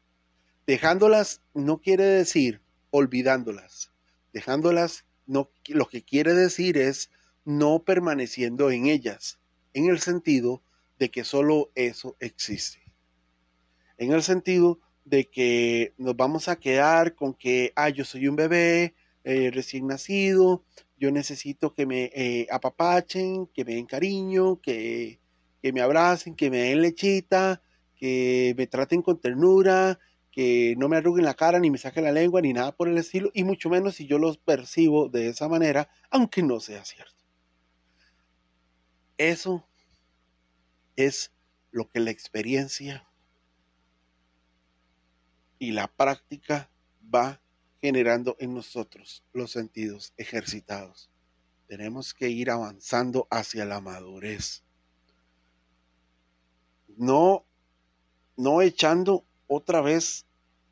Dejándolas 0.67 1.41
no 1.55 1.79
quiere 1.79 2.03
decir 2.03 2.61
olvidándolas. 2.91 3.91
Dejándolas 4.33 5.05
no, 5.25 5.49
lo 5.67 5.89
que 5.89 6.03
quiere 6.03 6.35
decir 6.35 6.77
es 6.77 7.09
no 7.43 7.83
permaneciendo 7.83 8.69
en 8.69 8.85
ellas, 8.85 9.39
en 9.73 9.89
el 9.89 9.99
sentido 9.99 10.61
de 10.99 11.09
que 11.09 11.23
solo 11.23 11.71
eso 11.73 12.15
existe. 12.19 12.83
En 13.97 14.11
el 14.11 14.21
sentido 14.21 14.79
de 15.05 15.27
que 15.27 15.95
nos 15.97 16.15
vamos 16.15 16.47
a 16.49 16.57
quedar 16.57 17.15
con 17.15 17.33
que, 17.33 17.73
ah, 17.75 17.89
yo 17.89 18.05
soy 18.05 18.27
un 18.27 18.35
bebé, 18.35 18.93
eh, 19.23 19.51
recién 19.51 19.87
nacido, 19.87 20.63
yo 20.97 21.11
necesito 21.11 21.73
que 21.73 21.85
me 21.85 22.11
eh, 22.13 22.47
apapachen, 22.51 23.47
que 23.47 23.65
me 23.65 23.75
den 23.75 23.85
cariño, 23.85 24.61
que, 24.61 25.19
que 25.61 25.73
me 25.73 25.81
abracen, 25.81 26.35
que 26.35 26.49
me 26.49 26.59
den 26.59 26.81
lechita, 26.81 27.61
que 27.95 28.53
me 28.57 28.67
traten 28.67 29.01
con 29.01 29.19
ternura, 29.19 29.99
que 30.31 30.75
no 30.77 30.89
me 30.89 30.97
arruguen 30.97 31.25
la 31.25 31.35
cara, 31.35 31.59
ni 31.59 31.69
me 31.69 31.77
saquen 31.77 32.05
la 32.05 32.11
lengua, 32.11 32.41
ni 32.41 32.53
nada 32.53 32.75
por 32.75 32.89
el 32.89 32.97
estilo, 32.97 33.29
y 33.33 33.43
mucho 33.43 33.69
menos 33.69 33.95
si 33.95 34.07
yo 34.07 34.17
los 34.17 34.37
percibo 34.37 35.07
de 35.07 35.29
esa 35.29 35.47
manera, 35.47 35.89
aunque 36.09 36.41
no 36.41 36.59
sea 36.59 36.83
cierto. 36.83 37.23
Eso 39.17 39.67
es 40.95 41.31
lo 41.71 41.87
que 41.87 41.99
la 41.99 42.11
experiencia 42.11 43.07
y 45.59 45.71
la 45.71 45.87
práctica 45.87 46.71
va 47.13 47.42
generando 47.83 48.37
en 48.39 48.53
nosotros 48.53 49.25
los 49.33 49.51
sentidos 49.51 50.13
ejercitados. 50.15 51.09
Tenemos 51.67 52.13
que 52.13 52.29
ir 52.29 52.49
avanzando 52.49 53.27
hacia 53.29 53.65
la 53.65 53.81
madurez. 53.81 54.63
No, 56.95 57.43
no 58.37 58.61
echando 58.61 59.25
otra 59.47 59.81
vez, 59.81 60.25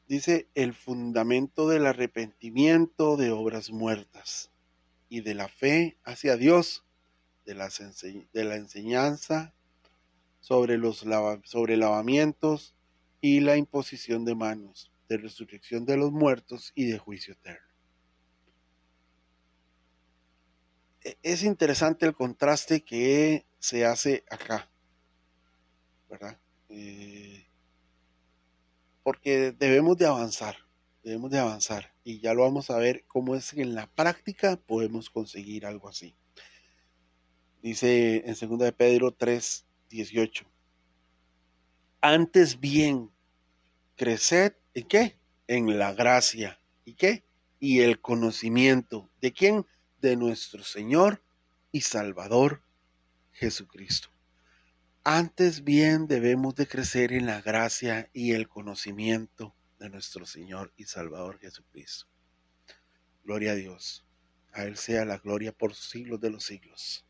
dice, 0.08 0.48
el 0.56 0.74
fundamento 0.74 1.68
del 1.68 1.86
arrepentimiento 1.86 3.18
de 3.18 3.32
obras 3.32 3.72
muertas 3.72 4.50
y 5.10 5.20
de 5.20 5.36
la 5.36 5.50
fe 5.50 5.98
hacia 6.06 6.38
Dios, 6.38 6.86
de, 7.46 7.56
de 8.32 8.44
la 8.46 8.56
enseñanza 8.56 9.54
sobre 10.40 10.78
los 10.78 11.06
sobre 11.44 11.76
lavamientos 11.76 12.74
y 13.20 13.42
la 13.42 13.58
imposición 13.58 14.24
de 14.24 14.36
manos 14.36 14.91
de 15.12 15.18
resurrección 15.18 15.86
de 15.86 15.98
los 15.98 16.10
muertos 16.14 16.72
y 16.74 16.86
de 16.86 16.98
juicio 16.98 17.34
eterno. 17.34 17.68
E, 21.04 21.18
es 21.22 21.44
interesante 21.44 22.06
el 22.06 22.14
contraste 22.14 22.86
que 22.86 23.46
se 23.60 23.86
hace 23.86 24.24
acá, 24.30 24.72
¿verdad? 26.10 26.40
Eh, 26.70 27.46
porque 29.04 29.52
debemos 29.52 29.98
de 29.98 30.06
avanzar, 30.06 30.56
debemos 31.04 31.30
de 31.30 31.40
avanzar 31.40 31.94
y 32.06 32.22
ya 32.22 32.34
lo 32.34 32.44
vamos 32.44 32.70
a 32.70 32.78
ver 32.78 33.04
cómo 33.08 33.36
es 33.36 33.52
que 33.52 33.64
en 33.64 33.76
la 33.76 33.88
práctica 33.88 34.56
podemos 34.56 35.10
conseguir 35.10 35.66
algo 35.66 35.90
así. 35.90 36.16
Dice 37.62 38.24
en 38.26 38.50
2 38.50 38.60
de 38.60 38.72
Pedro 38.72 39.12
3, 39.12 39.66
18. 39.90 40.46
Antes 42.00 42.62
bien, 42.62 43.12
creced 43.98 44.54
¿En 44.74 44.88
qué? 44.88 45.20
En 45.48 45.78
la 45.78 45.94
gracia. 45.94 46.60
¿Y 46.86 46.94
qué? 46.94 47.24
Y 47.60 47.82
el 47.82 48.00
conocimiento. 48.00 49.10
¿De 49.22 49.34
quién? 49.34 49.66
De 50.00 50.16
nuestro 50.16 50.64
Señor 50.64 51.22
y 51.72 51.82
Salvador 51.82 52.64
Jesucristo. 53.32 54.10
Antes 55.04 55.64
bien 55.64 56.08
debemos 56.08 56.56
de 56.56 56.68
crecer 56.68 57.12
en 57.12 57.26
la 57.26 57.42
gracia 57.42 58.10
y 58.14 58.34
el 58.34 58.48
conocimiento 58.48 59.56
de 59.80 59.90
nuestro 59.90 60.26
Señor 60.26 60.72
y 60.78 60.86
Salvador 60.86 61.40
Jesucristo. 61.40 62.06
Gloria 63.24 63.52
a 63.52 63.56
Dios. 63.56 64.06
A 64.54 64.64
Él 64.64 64.78
sea 64.78 65.06
la 65.06 65.18
gloria 65.18 65.52
por 65.52 65.76
siglos 65.76 66.22
de 66.22 66.30
los 66.30 66.44
siglos. 66.44 67.06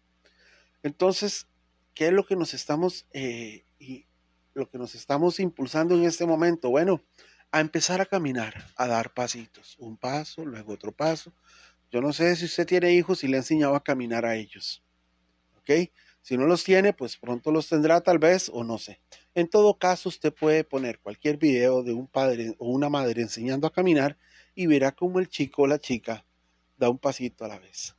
Entonces, 0.83 1.47
¿qué 1.93 2.07
es 2.07 2.13
lo 2.13 2.25
que 2.25 2.35
nos 2.35 2.53
estamos 2.53 3.05
eh, 3.13 3.65
y 3.77 4.05
lo 4.53 4.69
que 4.69 4.77
nos 4.77 4.95
estamos 4.95 5.39
impulsando 5.39 5.95
en 5.95 6.05
este 6.05 6.25
momento? 6.25 6.69
Bueno, 6.69 7.03
a 7.51 7.59
empezar 7.59 7.99
a 7.99 8.05
caminar, 8.05 8.65
a 8.77 8.87
dar 8.87 9.13
pasitos, 9.13 9.75
un 9.77 9.97
paso, 9.97 10.45
luego 10.45 10.73
otro 10.73 10.93
paso. 10.93 11.33
Yo 11.91 12.01
no 12.01 12.13
sé 12.13 12.35
si 12.37 12.45
usted 12.45 12.65
tiene 12.65 12.93
hijos 12.93 13.23
y 13.23 13.27
le 13.27 13.35
ha 13.35 13.39
enseñado 13.41 13.75
a 13.75 13.83
caminar 13.83 14.25
a 14.25 14.35
ellos. 14.35 14.81
¿Ok? 15.57 15.91
Si 16.21 16.37
no 16.37 16.45
los 16.45 16.63
tiene, 16.63 16.93
pues 16.93 17.17
pronto 17.17 17.51
los 17.51 17.67
tendrá 17.67 17.99
tal 18.01 18.19
vez 18.19 18.49
o 18.53 18.63
no 18.63 18.77
sé. 18.77 19.01
En 19.35 19.49
todo 19.49 19.77
caso, 19.77 20.07
usted 20.07 20.33
puede 20.33 20.63
poner 20.63 20.99
cualquier 20.99 21.37
video 21.37 21.83
de 21.83 21.93
un 21.93 22.07
padre 22.07 22.55
o 22.57 22.69
una 22.69 22.89
madre 22.89 23.21
enseñando 23.21 23.67
a 23.67 23.73
caminar 23.73 24.17
y 24.55 24.67
verá 24.67 24.93
cómo 24.93 25.19
el 25.19 25.27
chico 25.27 25.63
o 25.63 25.67
la 25.67 25.79
chica 25.79 26.25
da 26.77 26.89
un 26.89 26.99
pasito 26.99 27.43
a 27.43 27.47
la 27.49 27.59
vez. 27.59 27.95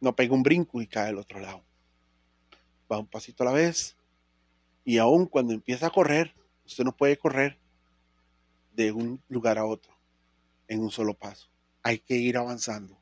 no 0.00 0.14
pega 0.14 0.34
un 0.34 0.42
brinco 0.42 0.82
y 0.82 0.86
cae 0.86 1.08
al 1.08 1.18
otro 1.18 1.40
lado. 1.40 1.64
Va 2.92 2.98
un 2.98 3.06
pasito 3.06 3.42
a 3.42 3.46
la 3.46 3.52
vez. 3.52 3.96
Y 4.84 4.98
aún 4.98 5.24
cuando 5.26 5.54
empieza 5.54 5.86
a 5.86 5.90
correr, 5.90 6.34
usted 6.66 6.84
no 6.84 6.94
puede 6.94 7.16
correr 7.16 7.58
de 8.74 8.92
un 8.92 9.22
lugar 9.28 9.58
a 9.58 9.64
otro 9.64 9.96
en 10.68 10.80
un 10.80 10.90
solo 10.90 11.14
paso. 11.14 11.48
Hay 11.82 11.98
que 11.98 12.16
ir 12.16 12.36
avanzando 12.36 12.98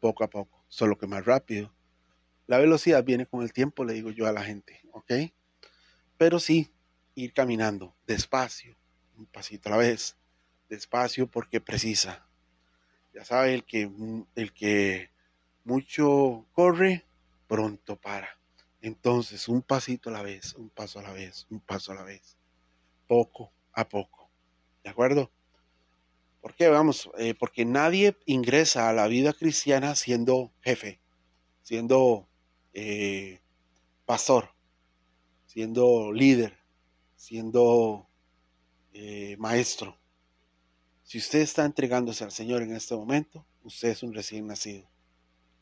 poco 0.00 0.24
a 0.24 0.30
poco, 0.30 0.64
solo 0.68 0.98
que 0.98 1.06
más 1.06 1.24
rápido. 1.24 1.72
La 2.46 2.58
velocidad 2.58 3.04
viene 3.04 3.26
con 3.26 3.42
el 3.42 3.52
tiempo, 3.52 3.84
le 3.84 3.92
digo 3.92 4.10
yo 4.10 4.26
a 4.26 4.32
la 4.32 4.42
gente, 4.42 4.80
¿ok? 4.92 5.12
Pero 6.16 6.40
sí, 6.40 6.70
ir 7.14 7.32
caminando 7.32 7.94
despacio, 8.06 8.76
un 9.16 9.26
pasito 9.26 9.68
a 9.68 9.72
la 9.72 9.78
vez, 9.78 10.16
despacio 10.68 11.26
porque 11.26 11.60
precisa. 11.60 12.26
Ya 13.12 13.24
sabe, 13.24 13.54
el 13.54 13.64
que, 13.64 13.90
el 14.34 14.52
que 14.52 15.10
mucho 15.64 16.46
corre, 16.52 17.04
pronto 17.46 17.96
para. 17.96 18.28
Entonces, 18.80 19.48
un 19.48 19.62
pasito 19.62 20.08
a 20.08 20.12
la 20.12 20.22
vez, 20.22 20.54
un 20.54 20.70
paso 20.70 21.00
a 21.00 21.02
la 21.02 21.12
vez, 21.12 21.46
un 21.50 21.60
paso 21.60 21.92
a 21.92 21.96
la 21.96 22.04
vez, 22.04 22.36
poco 23.06 23.52
a 23.72 23.88
poco. 23.88 24.19
¿De 24.82 24.90
acuerdo? 24.90 25.30
¿Por 26.40 26.54
qué? 26.54 26.68
Vamos, 26.68 27.10
eh, 27.18 27.34
porque 27.34 27.64
nadie 27.64 28.16
ingresa 28.24 28.88
a 28.88 28.92
la 28.92 29.06
vida 29.08 29.32
cristiana 29.32 29.94
siendo 29.94 30.52
jefe, 30.62 31.00
siendo 31.62 32.28
eh, 32.72 33.40
pastor, 34.06 34.54
siendo 35.44 36.12
líder, 36.12 36.56
siendo 37.14 38.08
eh, 38.94 39.36
maestro. 39.38 39.98
Si 41.02 41.18
usted 41.18 41.40
está 41.40 41.64
entregándose 41.64 42.24
al 42.24 42.32
Señor 42.32 42.62
en 42.62 42.74
este 42.74 42.94
momento, 42.94 43.46
usted 43.62 43.90
es 43.90 44.02
un 44.02 44.14
recién 44.14 44.46
nacido. 44.46 44.88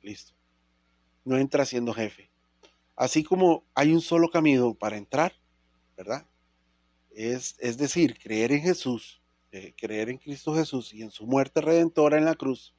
Listo. 0.00 0.34
No 1.24 1.36
entra 1.38 1.64
siendo 1.64 1.92
jefe. 1.92 2.30
Así 2.94 3.24
como 3.24 3.64
hay 3.74 3.92
un 3.92 4.00
solo 4.00 4.30
camino 4.30 4.74
para 4.74 4.96
entrar, 4.96 5.32
¿verdad? 5.96 6.26
Es, 7.18 7.56
es 7.58 7.76
decir, 7.78 8.16
creer 8.18 8.52
en 8.52 8.62
Jesús 8.62 9.18
creer 9.76 10.10
en 10.10 10.18
Cristo 10.18 10.54
Jesús 10.54 10.92
y 10.92 11.02
en 11.02 11.10
su 11.10 11.26
muerte 11.26 11.60
redentora 11.60 12.18
en 12.18 12.24
la 12.24 12.34
cruz, 12.34 12.74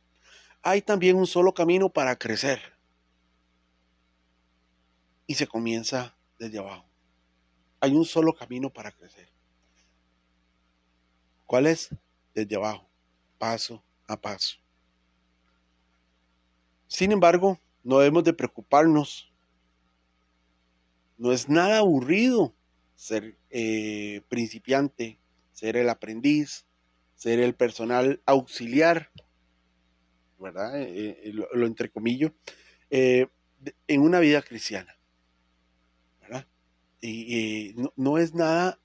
hay 0.62 0.82
también 0.82 1.16
un 1.16 1.28
solo 1.28 1.54
camino 1.54 1.90
para 1.90 2.18
crecer. 2.18 2.60
Y 5.26 5.36
se 5.36 5.48
comienza 5.48 6.16
desde 6.38 6.60
abajo. 6.60 6.86
Hay 7.80 7.94
un 7.94 8.06
solo 8.06 8.34
camino 8.34 8.70
para 8.70 8.92
crecer. 8.92 9.30
¿Cuál 11.46 11.68
es? 11.68 11.90
Desde 12.34 12.56
abajo, 12.56 12.88
paso 13.38 13.84
a 14.08 14.20
paso. 14.20 14.58
Sin 16.88 17.12
embargo, 17.12 17.60
no 17.84 18.00
debemos 18.00 18.24
de 18.24 18.34
preocuparnos. 18.34 19.32
No 21.18 21.32
es 21.32 21.48
nada 21.48 21.80
aburrido 21.80 22.54
ser 22.96 23.38
eh, 23.50 24.22
principiante 24.30 25.20
ser 25.54 25.76
el 25.76 25.90
aprendiz, 25.90 26.66
ser 27.16 27.40
el 27.40 27.54
personal 27.54 28.22
auxiliar, 28.26 29.12
¿verdad? 30.40 30.82
Eh, 30.82 31.20
eh, 31.24 31.34
lo, 31.34 31.66
entrecomillo, 31.66 32.34
eh, 32.90 33.28
en 33.88 34.02
una 34.02 34.22
vida 34.22 34.42
cristiana, 34.42 34.98
¿verdad? 36.22 36.48
Y, 37.02 37.76
no, 37.98 38.18
es 38.18 38.34
nada 38.34 38.80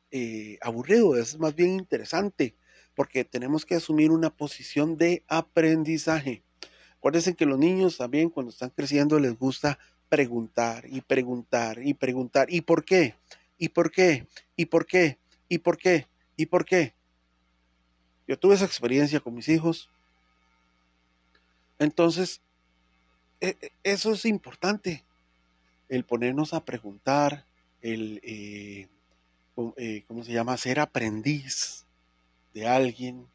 aburrido, 0.61 1.17
es 1.17 1.39
más 1.39 1.55
bien 1.55 1.71
interesante, 1.71 2.57
porque 2.95 3.25
tenemos 3.25 3.65
que 3.65 3.77
asumir 3.77 4.11
una 4.11 4.31
posición 4.31 4.97
de 4.97 5.25
aprendizaje. 5.29 6.43
Acuérdense 6.99 7.35
que 7.35 7.47
los 7.47 7.59
niños 7.59 7.99
también 7.99 8.31
cuando 8.31 8.51
están 8.51 8.71
creciendo 8.71 9.19
les 9.19 9.37
gusta 9.39 9.79
preguntar 10.09 10.87
y 10.89 11.01
preguntar 11.01 11.81
y 11.85 11.95
preguntar. 11.95 12.47
¿Y 12.53 12.61
por 12.61 12.85
qué? 12.85 13.15
¿Y 13.65 13.71
por 13.71 13.91
qué? 13.91 14.27
¿Y 14.57 14.67
por 14.67 14.85
qué? 14.85 15.19
¿Y 15.49 15.57
por 15.57 15.79
qué? 15.79 16.07
¿Y 16.37 16.45
por 16.45 16.67
qué? 16.67 16.95
Yo 18.29 18.39
tuve 18.39 18.57
esa 18.57 18.67
experiencia 18.67 19.21
con 19.21 19.35
mis 19.35 19.49
hijos. 19.49 19.89
Entonces, 21.79 22.43
e, 23.41 23.57
e, 23.63 23.73
eso 23.83 24.13
es 24.13 24.27
importante, 24.27 25.07
el 25.89 26.05
ponernos 26.05 26.53
a 26.53 26.67
preguntar, 26.67 27.47
el, 27.81 28.21
eh, 28.23 28.87
eh, 29.79 30.05
¿cómo 30.07 30.25
se 30.25 30.33
llama? 30.33 30.59
Ser 30.59 30.79
aprendiz 30.79 31.87
de 32.53 32.69
alguien, 32.69 33.27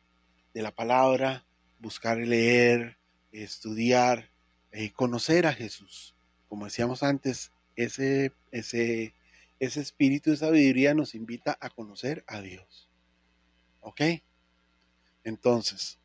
de 0.54 0.62
la 0.62 0.70
palabra, 0.70 1.44
buscar 1.80 2.20
leer, 2.20 3.00
estudiar, 3.32 4.30
eh, 4.74 4.92
conocer 4.92 5.48
a 5.48 5.54
Jesús. 5.54 6.14
Como 6.50 6.66
decíamos 6.66 7.02
antes, 7.02 7.52
ese, 7.76 8.32
ese, 8.52 9.16
ese 9.60 9.82
espíritu 9.82 10.32
de 10.32 10.38
sabiduría 10.38 10.94
nos 10.94 11.16
invita 11.16 11.58
a 11.60 11.70
conocer 11.70 12.24
a 12.28 12.42
Dios. 12.42 12.90
¿Ok? 13.82 14.02
Entonces, 15.24 16.00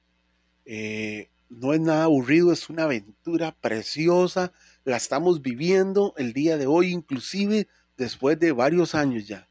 eh, 0.64 1.28
no 1.48 1.72
es 1.72 1.80
nada 1.80 2.04
aburrido, 2.04 2.52
es 2.52 2.68
una 2.68 2.84
aventura 2.84 3.52
preciosa, 3.60 4.52
la 4.84 4.96
estamos 4.96 5.42
viviendo 5.42 6.14
el 6.16 6.32
día 6.32 6.56
de 6.56 6.66
hoy, 6.66 6.90
inclusive 6.90 7.68
después 7.96 8.38
de 8.38 8.52
varios 8.52 8.94
años 8.94 9.26
ya. 9.26 9.48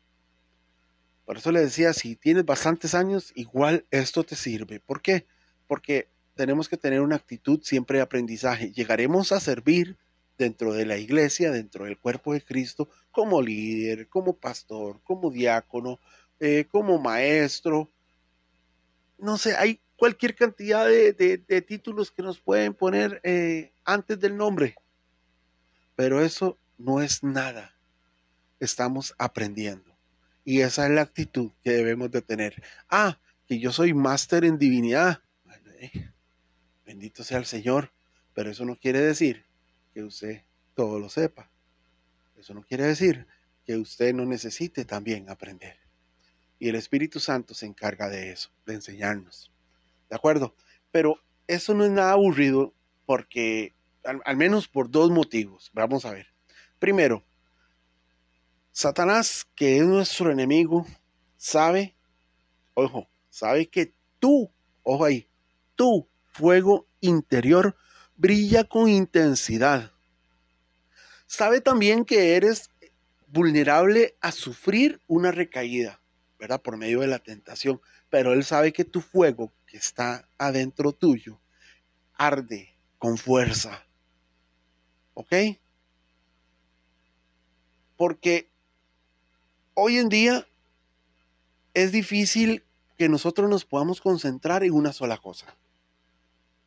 Por 1.25 1.37
eso 1.37 1.51
le 1.51 1.61
decía, 1.61 1.93
si 1.93 2.15
tienes 2.15 2.45
bastantes 2.45 2.93
años, 2.93 3.31
igual 3.35 3.85
esto 3.91 4.23
te 4.23 4.35
sirve. 4.35 4.81
¿Por 4.81 5.01
qué? 5.01 5.25
Porque 5.67 6.09
tenemos 6.35 6.67
que 6.67 6.77
tener 6.77 7.01
una 7.01 7.15
actitud 7.15 7.61
siempre 7.63 7.97
de 7.97 8.03
aprendizaje. 8.03 8.71
Llegaremos 8.71 9.31
a 9.31 9.39
servir 9.39 9.97
dentro 10.37 10.73
de 10.73 10.85
la 10.85 10.97
iglesia, 10.97 11.51
dentro 11.51 11.85
del 11.85 11.97
cuerpo 11.97 12.33
de 12.33 12.41
Cristo, 12.41 12.89
como 13.11 13.41
líder, 13.41 14.07
como 14.09 14.35
pastor, 14.35 14.99
como 15.03 15.31
diácono, 15.31 15.99
eh, 16.39 16.65
como 16.69 16.99
maestro, 16.99 17.91
no 19.17 19.37
sé, 19.37 19.55
hay 19.55 19.79
cualquier 19.95 20.35
cantidad 20.35 20.85
de, 20.85 21.65
títulos 21.67 22.11
que 22.11 22.23
nos 22.23 22.39
pueden 22.39 22.73
poner 22.73 23.21
eh, 23.23 23.71
antes 23.85 24.19
del 24.19 24.35
nombre, 24.35 24.75
pero 25.95 26.21
eso 26.21 26.57
no 26.77 27.01
es 27.01 27.23
nada. 27.23 27.75
Estamos 28.59 29.13
aprendiendo. 29.17 29.95
Y 30.45 30.61
esa 30.61 30.85
es 30.85 30.91
la 30.91 31.01
actitud 31.01 31.51
que 31.63 31.71
debemos 31.71 32.11
de 32.11 32.21
tener. 32.21 32.61
Ah, 32.89 33.19
que 33.47 33.59
yo 33.59 33.71
soy 33.71 33.93
máster 33.93 34.43
en 34.45 34.57
divinidad. 34.57 35.21
Eh, 35.79 36.09
bendito 36.85 37.23
sea 37.23 37.37
el 37.37 37.45
Señor. 37.45 37.91
Pero 38.33 38.49
eso 38.49 38.65
no 38.65 38.75
quiere 38.75 38.99
decir 38.99 39.45
que 39.93 40.03
usted 40.03 40.43
todo 40.73 40.99
lo 40.99 41.10
sepa. 41.10 41.49
Eso 42.38 42.53
no 42.53 42.63
quiere 42.63 42.86
decir 42.86 43.27
que 43.65 43.77
usted 43.77 44.13
no 44.13 44.25
necesite 44.25 44.86
también 44.86 45.29
aprender. 45.29 45.77
Y 46.60 46.69
el 46.69 46.75
Espíritu 46.75 47.19
Santo 47.19 47.53
se 47.53 47.65
encarga 47.65 48.10
de 48.10 48.32
eso, 48.32 48.49
de 48.65 48.73
enseñarnos. 48.75 49.51
¿De 50.10 50.15
acuerdo? 50.15 50.56
Pero 50.91 51.17
eso 51.47 51.73
no 51.73 51.86
es 51.86 51.91
nada 51.91 52.13
aburrido 52.13 52.73
porque, 53.06 53.73
al, 54.03 54.38
menos 54.38 54.67
por 54.67 54.89
dos 54.89 55.12
motivos. 55.12 55.71
Vamos 55.73 56.06
a 56.06 56.12
ver. 56.12 56.27
Primero, 56.79 57.23
Satanás, 58.71 59.47
que 59.56 59.77
es 59.77 59.84
nuestro 59.84 60.32
enemigo, 60.32 60.86
sabe, 61.38 61.95
ojo, 62.73 63.08
sabe 63.29 63.67
que 63.67 63.93
tú, 64.19 64.51
ojo 64.84 65.06
ahí, 65.06 65.27
tu 65.75 66.08
fuego 66.32 66.88
interior 67.01 67.75
brilla 68.15 68.63
con 68.63 68.89
intensidad. 68.89 69.91
Sabe 71.26 71.62
también 71.62 72.06
que 72.06 72.36
eres 72.36 72.69
vulnerable 73.28 74.15
a 74.21 74.32
sufrir 74.32 75.02
una 75.08 75.32
recaída. 75.32 75.99
Por 76.63 76.78
medio 76.78 76.99
de 76.99 77.08
la 77.08 77.19
tentación. 77.19 77.82
Pero 78.10 78.34
Él 78.34 78.43
sabe 78.43 78.73
que 78.73 78.84
tu 78.84 79.02
fuego 79.02 79.54
que 79.65 79.78
está 79.78 80.28
adentro 80.38 80.91
tuyo 80.91 81.39
arde 82.15 82.76
con 82.97 83.17
fuerza. 83.17 83.86
¿Ok? 85.13 85.34
Porque 87.95 88.49
hoy 89.73 89.97
en 89.97 90.10
día 90.10 90.45
es 91.73 91.91
difícil 91.91 92.63
que 92.97 93.10
nosotros 93.10 93.49
nos 93.49 93.65
podamos 93.65 94.02
concentrar 94.02 94.63
en 94.63 94.73
una 94.73 94.91
sola 94.91 95.17
cosa. 95.17 95.56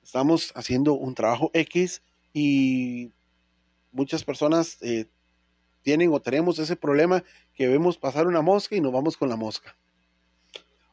Estamos 0.07 0.53
haciendo 0.55 0.95
un 0.95 1.17
trabajo 1.17 1.51
X 1.53 2.01
y 2.33 3.11
muchas 3.91 4.23
personas 4.23 4.79
eh, 4.81 5.07
tienen 5.83 6.13
o 6.13 6.21
tenemos 6.21 6.61
ese 6.61 6.77
problema 6.77 7.25
que 7.55 7.67
vemos 7.67 7.99
pasar 7.99 8.29
una 8.29 8.41
mosca 8.41 8.77
y 8.77 8.81
nos 8.81 8.93
vamos 8.93 9.17
con 9.17 9.29
la 9.29 9.35
mosca. 9.35 9.77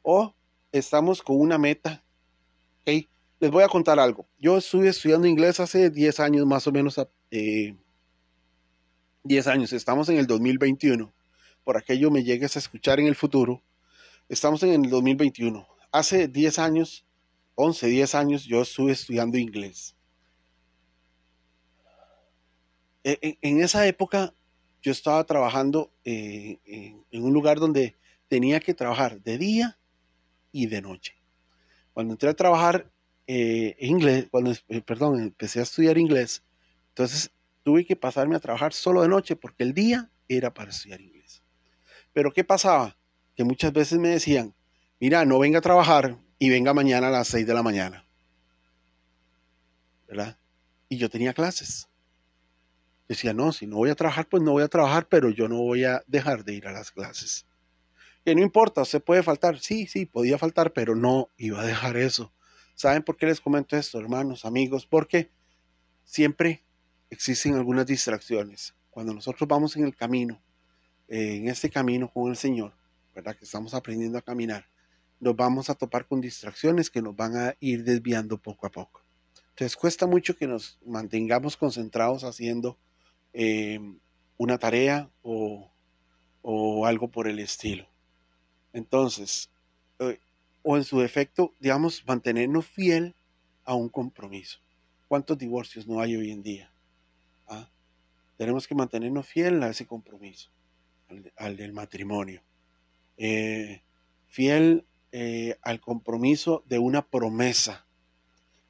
O 0.01 0.33
estamos 0.71 1.21
con 1.21 1.39
una 1.39 1.59
meta. 1.59 2.03
¿okay? 2.81 3.07
Les 3.39 3.51
voy 3.51 3.63
a 3.63 3.67
contar 3.67 3.99
algo. 3.99 4.25
Yo 4.39 4.57
estuve 4.57 4.87
estudiando 4.87 5.27
inglés 5.27 5.59
hace 5.59 5.91
10 5.91 6.19
años, 6.19 6.47
más 6.47 6.65
o 6.65 6.71
menos. 6.71 6.99
Eh, 7.29 7.75
10 9.25 9.45
años. 9.45 9.73
Estamos 9.73 10.09
en 10.09 10.17
el 10.17 10.25
2021. 10.25 11.13
Por 11.63 11.77
aquello 11.77 12.09
me 12.09 12.23
llegues 12.23 12.55
a 12.55 12.59
escuchar 12.59 12.99
en 12.99 13.05
el 13.05 13.15
futuro. 13.15 13.61
Estamos 14.27 14.63
en 14.63 14.85
el 14.85 14.89
2021. 14.89 15.67
Hace 15.91 16.27
10 16.27 16.57
años, 16.57 17.05
11, 17.55 17.87
10 17.87 18.15
años, 18.15 18.45
yo 18.45 18.61
estuve 18.61 18.91
estudiando 18.91 19.37
inglés. 19.37 19.95
e, 23.03 23.37
en, 23.41 23.61
esa 23.61 23.85
época 23.85 24.33
yo 24.81 24.91
estaba 24.91 25.23
trabajando 25.25 25.93
en, 26.03 27.03
un 27.11 27.33
lugar 27.33 27.59
donde 27.59 27.95
tenía 28.27 28.59
que 28.59 28.73
trabajar 28.73 29.21
de 29.21 29.37
día 29.37 29.79
y 30.51 30.67
de 30.67 30.81
noche. 30.81 31.15
Cuando 31.93 32.13
entré 32.13 32.29
a 32.29 32.33
trabajar 32.33 32.91
eh, 33.27 33.75
inglés, 33.79 34.27
cuando, 34.29 34.51
eh, 34.51 34.81
perdón, 34.81 35.21
empecé 35.21 35.59
a 35.59 35.63
estudiar 35.63 35.97
inglés, 35.97 36.43
entonces 36.89 37.31
tuve 37.63 37.85
que 37.85 37.95
pasarme 37.95 38.35
a 38.35 38.39
trabajar 38.39 38.73
solo 38.73 39.01
de 39.01 39.07
noche 39.07 39.35
porque 39.35 39.63
el 39.63 39.73
día 39.73 40.11
era 40.27 40.53
para 40.53 40.71
estudiar 40.71 40.99
inglés. 40.99 41.41
Pero 42.11 42.31
¿qué 42.31 42.43
pasaba? 42.43 42.97
Que 43.35 43.43
muchas 43.43 43.71
veces 43.71 43.99
me 43.99 44.09
decían, 44.09 44.53
mira, 44.99 45.23
no 45.23 45.39
venga 45.39 45.59
a 45.59 45.61
trabajar 45.61 46.17
y 46.43 46.49
venga 46.49 46.73
mañana 46.73 47.07
a 47.07 47.09
las 47.09 47.29
6 47.29 47.47
de 47.47 47.53
la 47.53 47.63
mañana. 47.63 48.05
¿Verdad? 50.09 50.37
Y 50.89 50.97
yo 50.97 51.09
tenía 51.09 51.33
clases. 51.33 51.87
Decía, 53.07 53.33
no, 53.33 53.53
si 53.53 53.65
no 53.65 53.77
voy 53.77 53.91
a 53.91 53.95
trabajar, 53.95 54.27
pues 54.27 54.43
no 54.43 54.51
voy 54.51 54.63
a 54.63 54.67
trabajar, 54.67 55.07
pero 55.07 55.29
yo 55.29 55.47
no 55.47 55.61
voy 55.61 55.85
a 55.85 56.03
dejar 56.05 56.43
de 56.43 56.55
ir 56.55 56.67
a 56.67 56.73
las 56.73 56.91
clases. 56.91 57.45
Que 58.25 58.35
no 58.35 58.41
importa, 58.41 58.83
se 58.83 58.99
puede 58.99 59.23
faltar. 59.23 59.57
Sí, 59.59 59.87
sí, 59.87 60.05
podía 60.05 60.37
faltar, 60.37 60.73
pero 60.73 60.97
no 60.97 61.29
iba 61.37 61.61
a 61.61 61.65
dejar 61.65 61.95
eso. 61.95 62.33
¿Saben 62.75 63.03
por 63.03 63.15
qué 63.15 63.25
les 63.27 63.39
comento 63.39 63.77
esto, 63.77 63.97
hermanos, 63.97 64.43
amigos? 64.43 64.85
Porque 64.85 65.31
siempre 66.03 66.65
existen 67.09 67.55
algunas 67.55 67.87
distracciones. 67.87 68.75
Cuando 68.89 69.13
nosotros 69.13 69.47
vamos 69.47 69.77
en 69.77 69.85
el 69.85 69.95
camino, 69.95 70.43
eh, 71.07 71.37
en 71.37 71.47
este 71.47 71.69
camino 71.69 72.11
con 72.11 72.29
el 72.29 72.35
Señor, 72.35 72.73
¿verdad? 73.15 73.33
Que 73.33 73.45
estamos 73.45 73.73
aprendiendo 73.73 74.17
a 74.17 74.21
caminar, 74.21 74.67
nos 75.23 75.35
vamos 75.35 75.69
a 75.69 75.75
topar 75.75 76.05
con 76.05 76.19
distracciones 76.19 76.89
que 76.89 77.01
nos 77.01 77.15
van 77.15 77.35
a 77.37 77.55
ir 77.59 77.83
desviando 77.83 78.37
poco 78.37 78.67
a 78.67 78.71
poco. 78.71 79.01
Entonces 79.49 79.77
cuesta 79.77 80.05
mucho 80.05 80.35
que 80.35 80.47
nos 80.47 80.79
mantengamos 80.85 81.55
concentrados 81.55 82.23
haciendo 82.23 82.77
eh, 83.31 83.79
una 84.37 84.57
tarea 84.57 85.09
o, 85.21 85.71
o, 86.41 86.85
algo 86.85 87.09
por 87.09 87.27
el 87.27 87.39
estilo. 87.39 87.87
Entonces, 88.73 89.49
eh, 89.99 90.19
o 90.61 90.75
en 90.75 90.83
su 90.83 90.99
defecto, 90.99 91.53
digamos, 91.59 92.03
mantenernos 92.05 92.65
fiel 92.65 93.15
a 93.63 93.75
un 93.75 93.89
compromiso. 93.89 94.59
¿Cuántos 95.07 95.37
divorcios 95.37 95.87
no 95.87 96.01
hay 96.01 96.15
hoy 96.15 96.31
en 96.31 96.41
día? 96.41 96.71
¿Ah? 97.47 97.69
Tenemos 98.37 98.67
que 98.67 98.75
mantenernos 98.75 99.27
fiel 99.27 99.61
a 99.63 99.69
ese 99.69 99.85
compromiso, 99.85 100.49
al, 101.37 101.55
del 101.55 101.71
matrimonio. 101.71 102.41
Eh, 103.17 103.83
fiel 104.27 104.85
eh, 105.15 105.59
al 105.61 105.79
compromiso 105.79 106.63
de 106.65 106.79
una 106.79 107.07
promesa. 107.07 107.85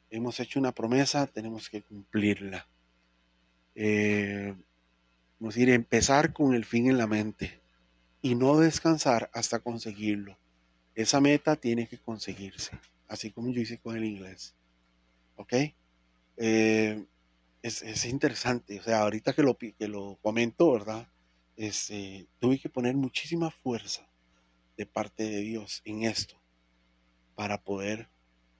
Hemos 0.09 0.41
hecho 0.41 0.59
una 0.59 0.73
promesa, 0.73 1.25
tenemos 1.25 1.69
que 1.69 1.81
cumplirla. 1.81 2.67
Eh, 3.75 4.53
vamos 5.39 5.55
a 5.55 5.57
decir, 5.57 5.69
empezar 5.69 6.33
con 6.33 6.53
el 6.53 6.65
fin 6.65 6.89
en 6.89 6.97
la 6.97 7.07
mente 7.07 7.61
y 8.21 8.35
no 8.35 8.59
descansar 8.59 9.29
hasta 9.33 9.59
conseguirlo. 9.59 10.37
Esa 10.95 11.21
meta 11.21 11.55
tiene 11.55 11.87
que 11.87 11.97
conseguirse, 11.97 12.77
así 13.07 13.31
como 13.31 13.49
yo 13.53 13.61
hice 13.61 13.79
con 13.79 13.95
el 13.95 14.03
inglés. 14.03 14.53
¿Ok? 15.37 15.53
Eh, 16.35 17.05
es, 17.61 18.03
interesante, 18.03 18.81
o 18.81 18.83
sea, 18.83 18.99
ahorita 19.03 19.31
que 19.31 19.43
lo, 19.43 19.57
que 19.57 19.87
lo 19.87 20.19
comento, 20.21 20.73
¿verdad? 20.73 21.07
Este, 21.55 22.27
tuve 22.39 22.59
que 22.59 22.67
poner 22.67 22.95
muchísima 22.95 23.49
fuerza 23.49 24.05
de 24.77 24.85
parte 24.85 25.23
de 25.23 25.39
Dios 25.39 25.81
en 25.85 26.03
esto 26.03 26.35
para 27.35 27.61
poder 27.63 28.09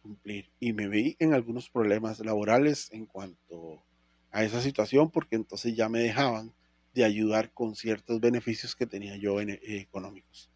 cumplir. 0.02 0.50
Y 0.60 0.74
me 0.74 0.88
vi 0.88 1.16
en 1.20 1.34
algunos 1.34 1.70
problemas 1.70 2.20
laborales 2.20 2.92
en 2.92 3.06
cuanto 3.06 3.84
a 4.32 4.44
esa 4.44 4.62
situación, 4.62 5.10
porque 5.12 5.36
entonces 5.36 5.76
ya 5.76 5.90
me 5.90 6.00
dejaban 6.00 6.54
de 6.94 7.04
ayudar 7.04 7.52
con 7.52 7.76
ciertos 7.76 8.20
beneficios 8.20 8.76
que 8.76 8.86
tenía 8.86 9.16
yo 9.18 9.42
en, 9.42 9.52
eh, 9.52 9.60
económicos. 9.64 10.50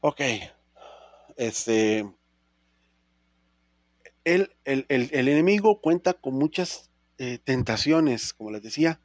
Ok. 0.00 0.20
Este. 1.36 2.10
El, 4.24 4.54
el, 4.64 5.28
enemigo 5.28 5.80
cuenta 5.80 6.12
con 6.12 6.34
muchas 6.34 6.90
eh, 7.18 7.38
tentaciones, 7.42 8.34
como 8.34 8.50
les 8.50 8.62
decía, 8.62 9.00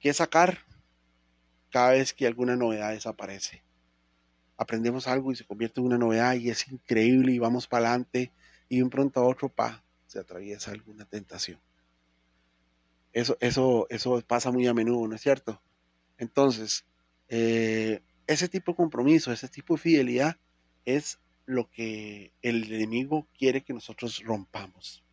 que 0.00 0.12
sacar 0.12 0.58
cada 1.70 1.90
vez 1.90 2.12
que 2.12 2.26
alguna 2.26 2.56
novedad 2.56 2.90
desaparece. 2.90 3.62
Aprendemos 4.56 5.06
algo 5.06 5.32
y 5.32 5.36
se 5.36 5.44
convierte 5.44 5.80
en 5.80 5.86
una 5.86 5.98
novedad 5.98 6.34
y 6.34 6.50
es 6.50 6.68
increíble 6.68 7.32
y 7.32 7.38
vamos 7.38 7.66
para 7.66 7.88
adelante 7.88 8.32
y 8.68 8.82
un 8.82 8.90
pronto 8.90 9.20
a 9.20 9.26
otro, 9.26 9.48
pa, 9.48 9.84
se 10.06 10.18
atraviesa 10.18 10.70
alguna 10.70 11.04
tentación. 11.04 11.60
Eso, 13.12 13.36
eso, 13.40 13.86
eso 13.90 14.20
pasa 14.26 14.50
muy 14.50 14.66
a 14.66 14.74
menudo, 14.74 15.06
¿no 15.08 15.14
es 15.14 15.22
cierto? 15.22 15.60
Entonces, 16.18 16.84
eh, 17.28 18.02
ese 18.26 18.48
tipo 18.48 18.72
de 18.72 18.76
compromiso, 18.76 19.32
ese 19.32 19.48
tipo 19.48 19.74
de 19.74 19.80
fidelidad 19.80 20.36
es 20.84 21.18
lo 21.44 21.70
que 21.70 22.32
el 22.42 22.72
enemigo 22.72 23.26
quiere 23.38 23.62
que 23.62 23.72
nosotros 23.72 24.22
rompamos. 24.24 25.04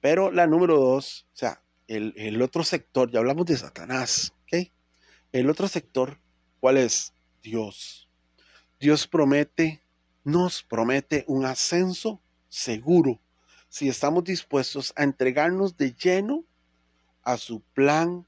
Pero 0.00 0.30
la 0.30 0.46
número 0.46 0.78
dos, 0.78 1.26
o 1.32 1.36
sea, 1.36 1.62
el, 1.86 2.42
otro 2.42 2.64
sector, 2.64 3.10
ya 3.10 3.18
hablamos 3.18 3.46
de 3.46 3.56
Satanás, 3.56 4.34
¿ok? 4.42 4.70
El 5.32 5.48
otro 5.48 5.68
sector, 5.68 6.18
¿cuál 6.60 6.76
es? 6.76 7.14
Dios. 7.42 8.07
Dios 8.80 9.08
promete, 9.08 9.82
nos 10.22 10.62
promete 10.62 11.24
un 11.26 11.44
ascenso 11.44 12.20
seguro 12.48 13.20
si 13.68 13.88
estamos 13.88 14.22
dispuestos 14.22 14.92
a 14.94 15.02
entregarnos 15.02 15.76
de 15.76 15.94
lleno 15.94 16.44
a 17.22 17.38
su 17.38 17.60
plan 17.60 18.24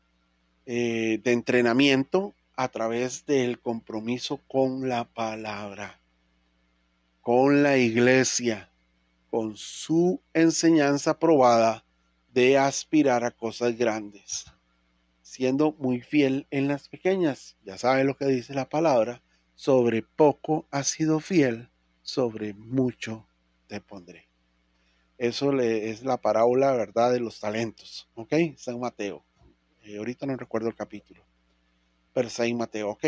eh, 0.67 1.21
de 1.23 1.33
entrenamiento 1.33 2.35
a 2.57 2.69
través 2.69 3.25
del 3.27 3.61
compromiso 3.61 4.41
con 4.49 4.89
la 4.89 5.05
palabra, 5.05 6.01
con 7.21 7.63
la 7.63 7.77
iglesia, 7.77 8.73
con 9.31 9.57
su 9.57 10.21
enseñanza 10.35 11.19
probada 11.19 11.85
de 12.35 12.59
aspirar 12.59 13.23
a 13.23 13.31
cosas 13.31 13.79
grandes, 13.79 14.47
siendo 15.23 15.73
muy 15.79 16.01
fiel 16.01 16.49
en 16.51 16.67
las 16.67 16.89
pequeñas. 16.89 17.57
Ya 17.65 17.79
sabe 17.79 18.03
lo 18.03 18.17
que 18.17 18.27
dice 18.27 18.53
la 18.53 18.69
palabra, 18.69 19.23
sobre 19.61 20.03
poco 20.03 20.67
has 20.71 20.89
sido 20.89 21.21
fiel, 21.21 21.71
sobre 22.03 22.55
mucho 22.55 23.27
te 23.67 23.81
pondré. 23.81 24.29
Eso 25.19 25.53
le, 25.53 25.91
es 25.91 26.03
la 26.03 26.21
parábola, 26.21 26.73
¿verdad?, 26.73 27.13
de 27.13 27.21
los 27.21 27.41
talentos, 27.41 28.09
¿ok? 28.15 28.33
San 28.57 28.81
Mateo. 28.81 29.25
Eh, 29.83 29.99
ahorita 29.99 30.25
no 30.25 30.37
recuerdo 30.37 30.69
el 30.69 30.75
capítulo 30.75 31.25
pero 32.13 32.29
Mateo. 32.57 32.91
Ok, 32.91 33.05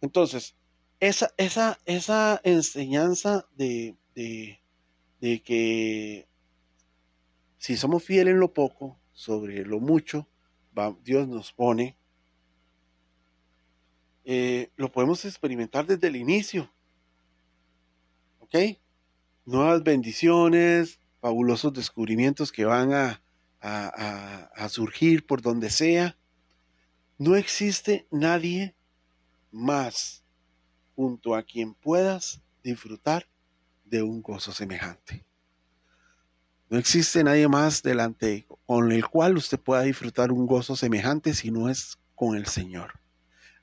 entonces, 0.00 0.56
esa, 1.00 1.32
esa, 1.36 1.78
esa 1.84 2.40
enseñanza 2.44 3.46
de, 3.56 3.96
de, 4.14 5.42
que 5.42 6.26
si 7.58 7.76
somos 7.76 8.04
fieles 8.04 8.32
en 8.32 8.40
lo 8.40 8.52
poco, 8.52 8.98
sobre 9.12 9.64
lo 9.64 9.80
mucho, 9.80 10.28
Dios 11.02 11.26
nos 11.28 11.52
pone, 11.52 11.96
eh, 14.28 14.70
lo 14.74 14.90
podemos 14.90 15.24
experimentar 15.24 15.86
desde 15.86 16.08
el 16.08 16.16
inicio. 16.16 16.68
¿Ok? 18.40 18.56
Nuevas 19.44 19.84
bendiciones, 19.84 20.98
fabulosos 21.20 21.72
descubrimientos 21.72 22.50
que 22.50 22.64
van 22.64 22.92
a, 22.92 23.22
a 23.60 24.68
surgir 24.68 25.24
por 25.24 25.42
donde 25.42 25.70
sea. 25.70 26.18
No 27.18 27.36
existe 27.36 28.08
nadie 28.10 28.74
más 29.52 30.24
junto 30.96 31.36
a 31.36 31.44
quien 31.44 31.74
puedas 31.74 32.42
disfrutar 32.64 33.28
de 33.84 34.02
un 34.02 34.22
gozo 34.22 34.50
semejante. 34.50 35.24
No 36.68 36.78
existe 36.78 37.22
nadie 37.22 37.46
más 37.46 37.84
delante 37.84 38.44
con 38.66 38.90
el 38.90 39.06
cual 39.06 39.36
usted 39.36 39.60
pueda 39.60 39.82
disfrutar 39.82 40.32
un 40.32 40.46
gozo 40.46 40.74
semejante 40.74 41.32
si 41.32 41.52
no 41.52 41.68
es 41.68 41.96
con 42.16 42.36
el 42.36 42.46
Señor. 42.46 43.05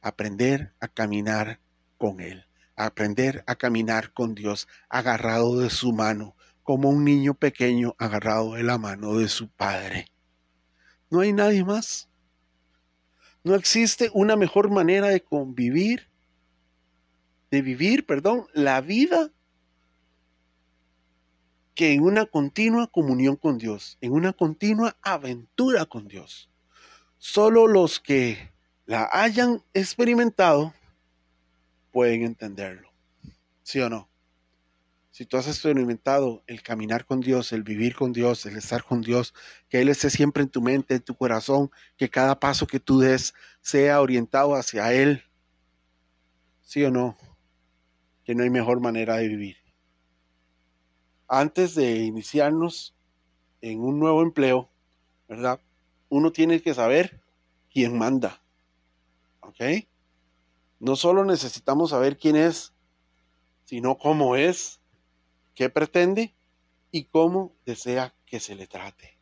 Aprender 0.03 0.73
a 0.79 0.87
caminar 0.87 1.59
con 1.97 2.19
Él, 2.19 2.45
aprender 2.75 3.43
a 3.47 3.55
caminar 3.55 4.13
con 4.13 4.35
Dios 4.35 4.67
agarrado 4.89 5.59
de 5.59 5.71
su 5.71 5.93
mano, 5.93 6.35
como 6.61 6.89
un 6.89 7.03
niño 7.03 7.33
pequeño 7.33 7.95
agarrado 7.97 8.53
de 8.53 8.63
la 8.63 8.77
mano 8.77 9.17
de 9.17 9.27
su 9.27 9.49
Padre. 9.49 10.07
No 11.09 11.21
hay 11.21 11.33
nadie 11.33 11.63
más. 11.63 12.09
No 13.43 13.55
existe 13.55 14.09
una 14.13 14.35
mejor 14.35 14.69
manera 14.69 15.07
de 15.07 15.21
convivir, 15.21 16.07
de 17.51 17.61
vivir, 17.61 18.05
perdón, 18.05 18.47
la 18.53 18.79
vida 18.81 19.31
que 21.75 21.93
en 21.93 22.03
una 22.03 22.25
continua 22.25 22.87
comunión 22.87 23.35
con 23.35 23.57
Dios, 23.57 23.97
en 23.99 24.13
una 24.13 24.31
continua 24.31 24.95
aventura 25.01 25.85
con 25.85 26.07
Dios. 26.07 26.49
Solo 27.17 27.67
los 27.67 27.99
que 27.99 28.52
la 28.85 29.09
hayan 29.11 29.63
experimentado 29.73 30.73
pueden 31.91 32.23
entenderlo. 32.23 32.89
¿Sí 33.63 33.79
o 33.79 33.89
no? 33.89 34.09
si 35.13 35.27
tú 35.27 35.37
has 35.37 35.47
experimentado 35.47 36.41
el 36.47 36.63
caminar 36.63 37.05
con 37.05 37.21
Dios, 37.21 37.51
el 37.51 37.61
vivir 37.61 37.93
con 37.93 38.13
Dios, 38.13 38.47
el 38.47 38.57
estar 38.57 38.83
con 38.83 39.01
Dios, 39.01 39.35
que 39.69 39.79
Él 39.79 39.89
esté 39.89 40.09
siempre 40.09 40.41
en 40.41 40.49
tu 40.49 40.59
mente, 40.59 40.95
en 40.95 41.03
tu 41.03 41.13
corazón, 41.13 41.69
que 41.97 42.09
cada 42.09 42.39
paso 42.39 42.65
que 42.65 42.79
tú 42.79 42.97
des 42.97 43.35
sea 43.61 44.01
orientado 44.01 44.55
hacia 44.55 44.91
Él, 44.91 45.21
¿sí 46.63 46.83
o 46.83 46.89
no? 46.89 47.15
Que 48.23 48.33
no 48.33 48.41
hay 48.41 48.49
mejor 48.49 48.79
manera 48.79 49.17
de 49.17 49.27
vivir. 49.27 49.57
Antes 51.27 51.75
de 51.75 51.97
iniciarnos 51.97 52.95
en 53.61 53.81
un 53.81 53.99
nuevo 53.99 54.23
empleo, 54.23 54.67
¿verdad? 55.29 55.59
Uno 56.09 56.31
tiene 56.31 56.59
que 56.59 56.73
saber 56.73 57.21
quién 57.71 57.99
manda, 57.99 58.41
¿ok? 59.43 59.87
No 60.79 60.95
solo 60.95 61.23
necesitamos 61.23 61.91
saber 61.91 62.17
quién 62.17 62.35
es, 62.35 62.73
sino 63.65 63.97
cómo 63.97 64.35
es 64.35 64.81
qué 65.55 65.69
pretende 65.69 66.35
y 66.91 67.05
cómo 67.05 67.55
desea 67.65 68.13
que 68.25 68.39
se 68.39 68.55
le 68.55 68.67
trate. 68.67 69.17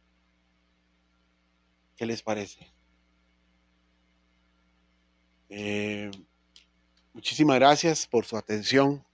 ¿Qué 1.96 2.06
les 2.06 2.24
parece? 2.24 2.74
Eh, 5.50 6.10
muchísimas 7.14 7.58
gracias 7.58 8.08
por 8.08 8.26
su 8.26 8.38
atención. 8.38 9.06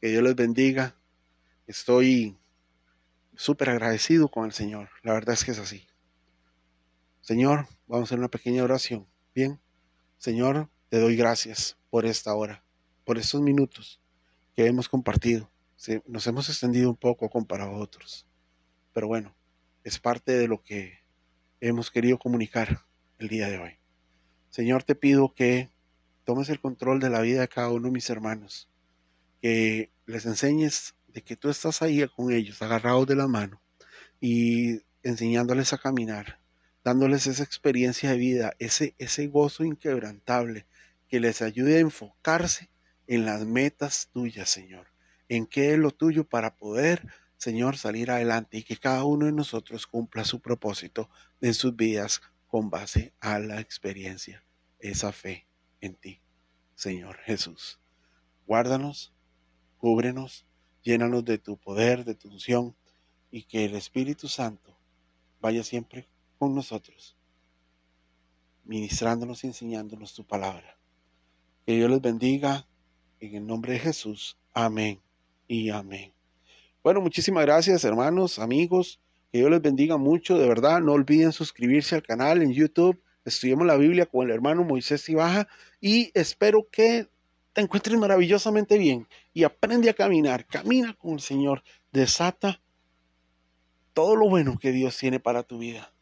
Que 0.00 0.08
Dios 0.08 0.22
les 0.22 0.34
bendiga. 0.34 0.96
Estoy 1.66 2.36
súper 3.36 3.70
agradecido 3.70 4.28
con 4.28 4.46
el 4.46 4.52
Señor. 4.52 4.88
La 5.02 5.12
verdad 5.12 5.34
es 5.34 5.44
que 5.44 5.52
es 5.52 5.58
así. 5.58 5.86
Señor, 7.20 7.68
vamos 7.86 8.02
a 8.02 8.08
hacer 8.08 8.18
una 8.18 8.28
pequeña 8.28 8.64
oración. 8.64 9.06
Bien. 9.34 9.60
Señor, 10.18 10.68
te 10.88 10.98
doy 10.98 11.16
gracias 11.16 11.78
por 11.90 12.04
esta 12.04 12.34
hora, 12.34 12.62
por 13.04 13.18
estos 13.18 13.40
minutos 13.40 14.00
que 14.54 14.66
hemos 14.66 14.88
compartido 14.88 15.50
nos 16.06 16.26
hemos 16.26 16.48
extendido 16.48 16.90
un 16.90 16.96
poco 16.96 17.28
comparado 17.30 17.70
a 17.70 17.78
otros. 17.78 18.26
Pero 18.92 19.06
bueno, 19.06 19.36
es 19.84 19.98
parte 19.98 20.32
de 20.32 20.48
lo 20.48 20.62
que 20.62 20.98
hemos 21.60 21.90
querido 21.90 22.18
comunicar 22.18 22.84
el 23.18 23.28
día 23.28 23.48
de 23.48 23.58
hoy. 23.58 23.78
Señor, 24.50 24.82
te 24.82 24.94
pido 24.94 25.34
que 25.34 25.70
tomes 26.24 26.48
el 26.48 26.60
control 26.60 27.00
de 27.00 27.10
la 27.10 27.20
vida 27.20 27.40
de 27.40 27.48
cada 27.48 27.70
uno 27.70 27.86
de 27.86 27.92
mis 27.92 28.10
hermanos, 28.10 28.68
que 29.40 29.92
les 30.06 30.26
enseñes 30.26 30.94
de 31.06 31.22
que 31.22 31.36
tú 31.36 31.48
estás 31.48 31.80
ahí 31.80 32.04
con 32.08 32.32
ellos, 32.32 32.60
agarrados 32.60 33.06
de 33.06 33.16
la 33.16 33.28
mano 33.28 33.60
y 34.20 34.80
enseñándoles 35.02 35.72
a 35.72 35.78
caminar, 35.78 36.37
dándoles 36.88 37.26
esa 37.26 37.42
experiencia 37.42 38.10
de 38.10 38.18
vida, 38.18 38.52
ese, 38.58 38.94
ese 38.98 39.26
gozo 39.28 39.64
inquebrantable 39.64 40.66
que 41.08 41.20
les 41.20 41.42
ayude 41.42 41.76
a 41.76 41.80
enfocarse 41.80 42.70
en 43.06 43.24
las 43.24 43.44
metas 43.44 44.10
tuyas, 44.12 44.50
Señor 44.50 44.86
en 45.28 45.46
qué 45.46 45.72
es 45.72 45.78
lo 45.78 45.90
tuyo 45.90 46.24
para 46.24 46.56
poder, 46.56 47.06
Señor, 47.36 47.76
salir 47.76 48.10
adelante 48.10 48.58
y 48.58 48.62
que 48.62 48.76
cada 48.76 49.04
uno 49.04 49.26
de 49.26 49.32
nosotros 49.32 49.86
cumpla 49.86 50.24
su 50.24 50.40
propósito 50.40 51.08
en 51.40 51.54
sus 51.54 51.76
vidas 51.76 52.22
con 52.46 52.70
base 52.70 53.12
a 53.20 53.38
la 53.38 53.60
experiencia, 53.60 54.44
esa 54.78 55.12
fe 55.12 55.46
en 55.80 55.94
ti, 55.94 56.20
Señor 56.74 57.18
Jesús. 57.18 57.78
Guárdanos, 58.46 59.14
cúbrenos, 59.76 60.46
llénanos 60.82 61.24
de 61.24 61.38
tu 61.38 61.58
poder, 61.58 62.04
de 62.04 62.14
tu 62.14 62.30
unción 62.30 62.74
y 63.30 63.42
que 63.42 63.66
el 63.66 63.74
Espíritu 63.76 64.28
Santo 64.28 64.78
vaya 65.40 65.62
siempre 65.62 66.08
con 66.38 66.54
nosotros, 66.54 67.16
ministrándonos 68.64 69.44
y 69.44 69.48
enseñándonos 69.48 70.14
tu 70.14 70.24
palabra. 70.24 70.78
Que 71.66 71.76
Dios 71.76 71.90
les 71.90 72.00
bendiga 72.00 72.66
en 73.20 73.34
el 73.34 73.46
nombre 73.46 73.74
de 73.74 73.78
Jesús. 73.78 74.38
Amén 74.54 75.00
y 75.46 75.70
amén. 75.70 76.12
Bueno, 76.82 77.00
muchísimas 77.00 77.44
gracias 77.44 77.84
hermanos, 77.84 78.38
amigos. 78.38 79.00
Que 79.30 79.38
Dios 79.38 79.50
les 79.50 79.60
bendiga 79.60 79.98
mucho, 79.98 80.38
de 80.38 80.48
verdad. 80.48 80.80
No 80.80 80.92
olviden 80.92 81.32
suscribirse 81.32 81.94
al 81.94 82.02
canal 82.02 82.40
en 82.40 82.52
YouTube. 82.52 83.02
Estudiemos 83.24 83.66
la 83.66 83.76
Biblia 83.76 84.06
con 84.06 84.26
el 84.26 84.32
hermano 84.32 84.64
Moisés 84.64 85.06
Ibaja 85.08 85.48
y 85.80 86.10
espero 86.14 86.66
que 86.70 87.08
te 87.52 87.60
encuentres 87.60 87.98
maravillosamente 87.98 88.78
bien 88.78 89.06
y 89.34 89.44
aprende 89.44 89.90
a 89.90 89.94
caminar. 89.94 90.46
Camina 90.46 90.94
con 90.94 91.14
el 91.14 91.20
Señor. 91.20 91.62
Desata 91.92 92.62
todo 93.92 94.16
lo 94.16 94.28
bueno 94.28 94.58
que 94.58 94.72
Dios 94.72 94.96
tiene 94.96 95.20
para 95.20 95.42
tu 95.42 95.58
vida. 95.58 95.92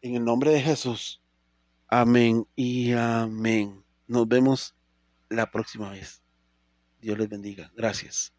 En 0.00 0.14
el 0.14 0.24
nombre 0.24 0.52
de 0.52 0.60
Jesús. 0.60 1.20
Amén 1.88 2.46
y 2.54 2.92
amén. 2.92 3.84
Nos 4.06 4.28
vemos 4.28 4.76
la 5.28 5.50
próxima 5.50 5.90
vez. 5.90 6.22
Dios 7.00 7.18
les 7.18 7.28
bendiga. 7.28 7.72
Gracias. 7.74 8.32